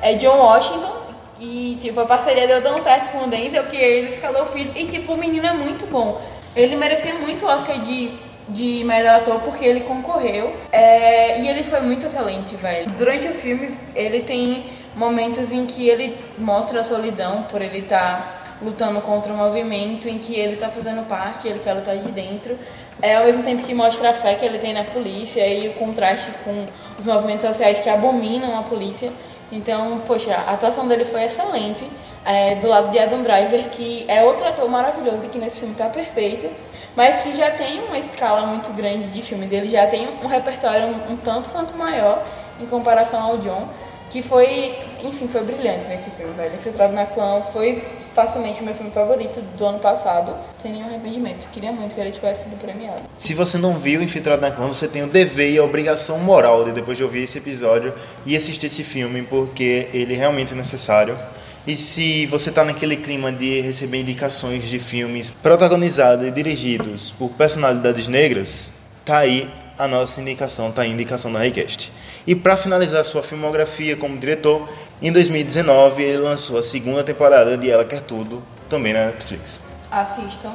É 0.00 0.14
John 0.14 0.38
Washington. 0.38 0.93
E, 1.40 1.78
tipo, 1.80 2.00
a 2.00 2.06
parceria 2.06 2.46
deu 2.46 2.62
tão 2.62 2.80
certo 2.80 3.10
com 3.10 3.24
o 3.24 3.26
Denzel 3.26 3.64
que 3.64 3.76
ele 3.76 4.10
escalou 4.10 4.42
o 4.42 4.46
filho. 4.46 4.72
E, 4.74 4.86
tipo, 4.86 5.12
o 5.12 5.16
menino 5.16 5.46
é 5.46 5.52
muito 5.52 5.86
bom. 5.86 6.20
Ele 6.54 6.76
merecia 6.76 7.14
muito 7.14 7.44
o 7.44 7.48
Oscar 7.48 7.80
de, 7.80 8.10
de 8.48 8.84
melhor 8.84 9.16
ator 9.16 9.40
porque 9.40 9.64
ele 9.64 9.80
concorreu. 9.80 10.54
É, 10.70 11.40
e 11.40 11.48
ele 11.48 11.64
foi 11.64 11.80
muito 11.80 12.06
excelente, 12.06 12.54
velho. 12.56 12.90
Durante 12.92 13.26
o 13.26 13.34
filme, 13.34 13.76
ele 13.94 14.20
tem 14.20 14.64
momentos 14.94 15.50
em 15.50 15.66
que 15.66 15.88
ele 15.88 16.16
mostra 16.38 16.80
a 16.80 16.84
solidão 16.84 17.42
por 17.44 17.60
ele 17.60 17.80
estar 17.80 17.98
tá 17.98 18.44
lutando 18.62 19.00
contra 19.00 19.32
um 19.32 19.36
movimento 19.36 20.08
em 20.08 20.18
que 20.18 20.34
ele 20.34 20.54
está 20.54 20.68
fazendo 20.68 21.06
parte, 21.08 21.48
ele 21.48 21.58
quer 21.58 21.74
lutar 21.74 21.96
de 21.96 22.10
dentro. 22.12 22.56
É 23.02 23.16
ao 23.16 23.24
mesmo 23.24 23.42
tempo 23.42 23.64
que 23.64 23.74
mostra 23.74 24.10
a 24.10 24.14
fé 24.14 24.34
que 24.34 24.44
ele 24.44 24.58
tem 24.58 24.72
na 24.72 24.84
polícia 24.84 25.46
e 25.46 25.68
o 25.68 25.72
contraste 25.72 26.30
com 26.44 26.64
os 26.98 27.04
movimentos 27.04 27.44
sociais 27.44 27.80
que 27.80 27.90
abominam 27.90 28.56
a 28.58 28.62
polícia. 28.62 29.10
Então, 29.50 30.00
poxa, 30.06 30.34
a 30.34 30.52
atuação 30.52 30.86
dele 30.86 31.04
foi 31.04 31.24
excelente. 31.24 31.88
É, 32.24 32.54
do 32.54 32.68
lado 32.68 32.90
de 32.90 32.98
Adam 32.98 33.22
Driver, 33.22 33.68
que 33.68 34.06
é 34.08 34.24
outro 34.24 34.48
ator 34.48 34.66
maravilhoso 34.66 35.24
e 35.24 35.28
que 35.28 35.36
nesse 35.36 35.58
filme 35.58 35.72
está 35.74 35.90
perfeito, 35.90 36.48
mas 36.96 37.22
que 37.22 37.36
já 37.36 37.50
tem 37.50 37.84
uma 37.84 37.98
escala 37.98 38.46
muito 38.46 38.72
grande 38.72 39.08
de 39.08 39.20
filmes. 39.20 39.52
Ele 39.52 39.68
já 39.68 39.86
tem 39.86 40.08
um 40.22 40.26
repertório 40.26 40.86
um, 40.86 41.12
um 41.12 41.16
tanto 41.16 41.50
quanto 41.50 41.76
maior 41.76 42.24
em 42.58 42.64
comparação 42.64 43.22
ao 43.22 43.38
John 43.38 43.68
que 44.14 44.22
foi, 44.22 44.76
enfim, 45.02 45.26
foi 45.26 45.42
brilhante 45.42 45.88
nesse 45.88 46.08
filme, 46.10 46.32
velho. 46.34 46.54
Infiltrado 46.54 46.92
na 46.92 47.04
Clã 47.04 47.42
foi 47.52 47.82
facilmente 48.14 48.60
o 48.60 48.64
meu 48.64 48.72
filme 48.72 48.92
favorito 48.92 49.40
do 49.58 49.66
ano 49.66 49.80
passado, 49.80 50.32
sem 50.56 50.70
nenhum 50.70 50.86
arrependimento. 50.86 51.48
Queria 51.50 51.72
muito 51.72 51.96
que 51.96 52.00
ele 52.00 52.12
tivesse 52.12 52.44
sido 52.44 52.56
premiado. 52.56 53.02
Se 53.16 53.34
você 53.34 53.58
não 53.58 53.74
viu 53.74 54.00
Infiltrado 54.00 54.40
na 54.40 54.52
Clã, 54.52 54.68
você 54.68 54.86
tem 54.86 55.02
o 55.02 55.08
dever 55.08 55.50
e 55.50 55.58
a 55.58 55.64
obrigação 55.64 56.16
moral 56.20 56.64
de 56.64 56.70
depois 56.70 56.96
de 56.96 57.02
ouvir 57.02 57.24
esse 57.24 57.38
episódio 57.38 57.92
e 58.24 58.36
assistir 58.36 58.66
esse 58.66 58.84
filme, 58.84 59.22
porque 59.22 59.88
ele 59.92 60.14
realmente 60.14 60.52
é 60.52 60.56
necessário. 60.56 61.18
E 61.66 61.76
se 61.76 62.26
você 62.26 62.50
está 62.50 62.64
naquele 62.64 62.96
clima 62.96 63.32
de 63.32 63.62
receber 63.62 63.98
indicações 63.98 64.62
de 64.62 64.78
filmes 64.78 65.30
protagonizados 65.42 66.24
e 66.24 66.30
dirigidos 66.30 67.12
por 67.18 67.30
personalidades 67.30 68.06
negras, 68.06 68.72
tá 69.04 69.18
aí 69.18 69.50
a 69.78 69.88
nossa 69.88 70.20
indicação, 70.20 70.70
tá 70.70 70.82
aí 70.82 70.90
a 70.90 70.92
indicação 70.92 71.32
da 71.32 71.40
Highcast. 71.40 71.92
E 72.26 72.34
para 72.34 72.56
finalizar 72.56 73.04
sua 73.04 73.22
filmografia 73.22 73.96
como 73.96 74.16
diretor, 74.16 74.68
em 75.02 75.10
2019 75.12 76.02
ele 76.02 76.18
lançou 76.18 76.58
a 76.58 76.62
segunda 76.62 77.02
temporada 77.02 77.56
de 77.58 77.70
Ela 77.70 77.84
Quer 77.84 78.00
Tudo, 78.00 78.42
também 78.68 78.92
na 78.92 79.06
Netflix. 79.06 79.62
Assistam 79.90 80.54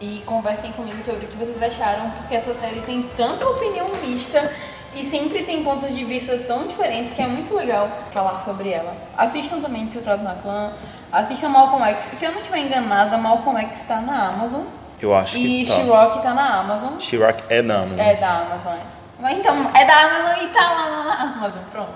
e 0.00 0.22
conversem 0.26 0.72
comigo 0.72 1.02
sobre 1.04 1.26
o 1.26 1.28
que 1.28 1.36
vocês 1.36 1.62
acharam, 1.62 2.10
porque 2.10 2.34
essa 2.34 2.54
série 2.54 2.80
tem 2.80 3.02
tanta 3.16 3.46
opinião 3.46 3.88
mista 4.04 4.50
e 4.96 5.04
sempre 5.06 5.42
tem 5.42 5.62
pontos 5.62 5.94
de 5.94 6.04
vista 6.04 6.38
tão 6.38 6.66
diferentes 6.66 7.12
que 7.14 7.22
é 7.22 7.26
muito 7.26 7.54
legal 7.54 7.90
falar 8.12 8.40
sobre 8.40 8.70
ela. 8.70 8.96
Assistam 9.16 9.60
também 9.60 9.82
Infiltrado 9.82 10.22
na 10.22 10.34
Clã, 10.36 10.72
assistam 11.10 11.48
Malcolm 11.48 11.84
X. 11.86 12.04
Se 12.04 12.24
eu 12.24 12.32
não 12.32 12.40
estiver 12.40 12.58
enganada, 12.58 13.18
Malcolm 13.18 13.60
X 13.60 13.82
está 13.82 14.00
na 14.00 14.28
Amazon. 14.28 14.62
Eu 15.04 15.14
acho 15.14 15.36
e 15.36 15.64
que 15.64 15.70
tá. 15.70 15.74
She-Rock 15.74 16.22
tá 16.22 16.32
na 16.32 16.60
Amazon. 16.60 16.98
She-Rock 16.98 17.44
é 17.50 17.62
da 17.62 17.82
Amazon. 17.82 17.98
É 17.98 18.14
da 18.14 18.38
Amazon. 18.38 18.78
Mas 19.20 19.38
então, 19.38 19.54
é 19.74 19.84
da 19.84 20.00
Amazon 20.00 20.44
e 20.44 20.48
tá 20.48 20.70
lá 20.70 21.04
na 21.04 21.22
Amazon, 21.22 21.62
pronto. 21.70 21.92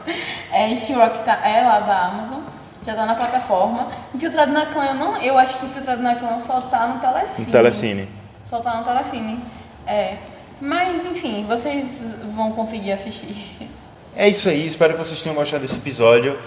É, 0.52 0.76
She-Rock 0.76 1.24
tá, 1.24 1.40
é 1.42 1.62
lá 1.62 1.80
da 1.80 2.04
Amazon, 2.04 2.40
já 2.84 2.94
tá 2.94 3.06
na 3.06 3.14
plataforma. 3.14 3.88
Infiltrado 4.14 4.52
na 4.52 4.66
Clã, 4.66 4.84
eu, 4.88 4.94
não, 4.94 5.16
eu 5.22 5.38
acho 5.38 5.58
que 5.58 5.64
Infiltrado 5.64 6.02
na 6.02 6.16
Clã 6.16 6.38
só 6.38 6.60
tá 6.60 6.86
no 6.86 7.00
Telecine. 7.00 7.46
No 7.46 7.52
Telecine. 7.52 8.08
Só 8.44 8.60
tá 8.60 8.76
no 8.76 8.84
Telecine, 8.84 9.42
é. 9.86 10.18
Mas, 10.60 11.06
enfim, 11.06 11.46
vocês 11.48 12.02
vão 12.34 12.52
conseguir 12.52 12.92
assistir. 12.92 13.70
É 14.14 14.28
isso 14.28 14.50
aí, 14.50 14.66
espero 14.66 14.92
que 14.92 14.98
vocês 14.98 15.22
tenham 15.22 15.34
gostado 15.34 15.62
desse 15.62 15.78
episódio. 15.78 16.38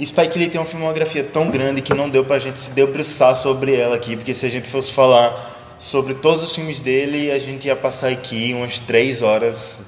Spike 0.00 0.38
Lee 0.38 0.48
tem 0.48 0.60
uma 0.60 0.66
filmografia 0.66 1.24
tão 1.24 1.50
grande 1.50 1.82
que 1.82 1.92
não 1.92 2.08
deu 2.08 2.24
pra 2.24 2.38
gente 2.38 2.60
se 2.60 2.70
debruçar 2.70 3.34
sobre 3.34 3.74
ela 3.74 3.96
aqui, 3.96 4.16
porque 4.16 4.32
se 4.32 4.46
a 4.46 4.50
gente 4.50 4.68
fosse 4.68 4.92
falar 4.92 5.34
sobre 5.84 6.14
todos 6.14 6.42
os 6.42 6.54
filmes 6.54 6.80
dele, 6.80 7.30
a 7.30 7.38
gente 7.38 7.66
ia 7.66 7.76
passar 7.76 8.08
aqui 8.08 8.54
umas 8.54 8.80
três 8.80 9.20
horas 9.20 9.84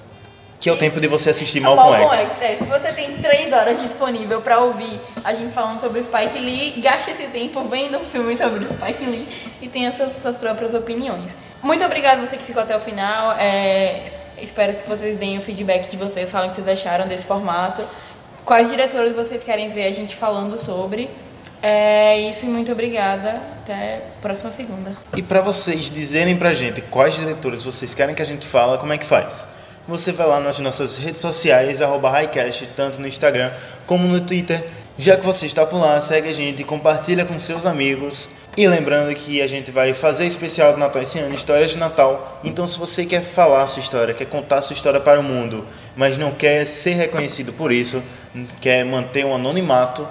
Que 0.60 0.68
é 0.68 0.72
o 0.72 0.76
tempo 0.76 1.00
de 1.00 1.08
você 1.08 1.30
assistir 1.30 1.60
Malcolm, 1.60 1.90
Malcolm 1.90 2.14
X. 2.14 2.30
X. 2.32 2.42
É, 2.42 2.56
se 2.56 2.64
você 2.64 2.92
tem 2.92 3.16
três 3.16 3.50
horas 3.50 3.80
disponível 3.80 4.42
pra 4.42 4.58
ouvir 4.58 5.00
a 5.24 5.32
gente 5.32 5.52
falando 5.52 5.80
sobre 5.80 6.00
o 6.00 6.04
Spike 6.04 6.38
Lee, 6.38 6.80
gaste 6.82 7.12
esse 7.12 7.24
tempo 7.28 7.66
vendo 7.68 7.96
um 7.96 8.04
filme 8.04 8.36
sobre 8.36 8.64
o 8.64 8.68
Spike 8.74 9.04
Lee 9.06 9.28
e 9.62 9.68
tenha 9.68 9.90
suas, 9.90 10.12
suas 10.20 10.36
próprias 10.36 10.74
opiniões. 10.74 11.30
Muito 11.62 11.82
obrigada 11.84 12.26
você 12.26 12.36
que 12.36 12.44
ficou 12.44 12.62
até 12.62 12.76
o 12.76 12.80
final. 12.80 13.32
É, 13.38 14.12
espero 14.38 14.74
que 14.74 14.86
vocês 14.86 15.18
deem 15.18 15.38
o 15.38 15.42
feedback 15.42 15.90
de 15.90 15.96
vocês, 15.96 16.30
falem 16.30 16.50
o 16.50 16.52
que 16.52 16.60
vocês 16.60 16.78
acharam 16.78 17.08
desse 17.08 17.24
formato. 17.24 17.82
Quais 18.44 18.68
diretores 18.68 19.16
vocês 19.16 19.42
querem 19.42 19.70
ver 19.70 19.86
a 19.86 19.92
gente 19.92 20.14
falando 20.14 20.58
sobre. 20.58 21.08
É 21.62 22.30
isso 22.30 22.46
muito 22.46 22.72
obrigada. 22.72 23.42
Até 23.62 24.02
próxima 24.22 24.52
segunda. 24.52 24.96
E 25.16 25.22
para 25.22 25.40
vocês 25.40 25.90
dizerem 25.90 26.36
pra 26.36 26.52
gente 26.52 26.80
quais 26.80 27.14
diretores 27.14 27.64
vocês 27.64 27.94
querem 27.94 28.14
que 28.14 28.22
a 28.22 28.26
gente 28.26 28.46
fala, 28.46 28.78
como 28.78 28.92
é 28.92 28.98
que 28.98 29.06
faz? 29.06 29.48
Você 29.88 30.10
vai 30.10 30.26
lá 30.26 30.40
nas 30.40 30.58
nossas 30.58 30.98
redes 30.98 31.20
sociais, 31.20 31.80
arroba 31.80 32.10
Highcast, 32.10 32.66
tanto 32.74 33.00
no 33.00 33.06
Instagram 33.06 33.52
como 33.86 34.06
no 34.08 34.20
Twitter. 34.20 34.64
Já 34.98 35.16
que 35.16 35.24
você 35.24 35.46
está 35.46 35.66
por 35.66 35.78
lá, 35.78 36.00
segue 36.00 36.28
a 36.28 36.32
gente, 36.32 36.64
compartilha 36.64 37.24
com 37.24 37.38
seus 37.38 37.66
amigos. 37.66 38.28
E 38.56 38.66
lembrando 38.66 39.14
que 39.14 39.42
a 39.42 39.46
gente 39.46 39.70
vai 39.70 39.92
fazer 39.92 40.24
especial 40.26 40.72
de 40.72 40.80
Natal 40.80 41.02
esse 41.02 41.18
ano, 41.18 41.34
histórias 41.34 41.72
de 41.72 41.76
Natal. 41.76 42.40
Então 42.42 42.66
se 42.66 42.78
você 42.78 43.04
quer 43.04 43.22
falar 43.22 43.66
sua 43.66 43.80
história, 43.80 44.14
quer 44.14 44.24
contar 44.24 44.62
sua 44.62 44.74
história 44.74 44.98
para 44.98 45.20
o 45.20 45.22
mundo, 45.22 45.66
mas 45.94 46.16
não 46.16 46.30
quer 46.30 46.66
ser 46.66 46.94
reconhecido 46.94 47.52
por 47.52 47.70
isso, 47.70 48.02
quer 48.60 48.84
manter 48.84 49.26
um 49.26 49.34
anonimato, 49.34 50.08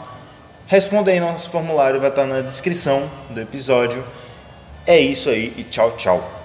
responda 0.67 1.12
aí 1.12 1.19
nosso 1.19 1.49
formulário, 1.49 1.99
vai 1.99 2.10
estar 2.10 2.25
na 2.25 2.41
descrição 2.41 3.10
do 3.30 3.39
episódio. 3.39 4.04
É 4.86 4.99
isso 4.99 5.30
aí 5.30 5.54
e 5.58 5.63
tchau, 5.63 5.95
tchau. 5.97 6.44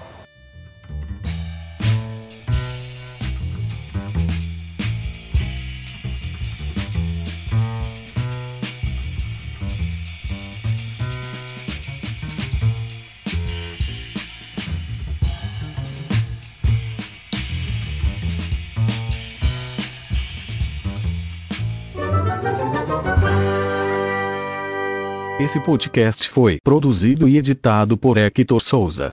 Esse 25.51 25.59
podcast 25.59 26.29
foi 26.29 26.59
produzido 26.63 27.27
e 27.27 27.37
editado 27.37 27.97
por 27.97 28.17
Hector 28.17 28.61
Souza. 28.61 29.09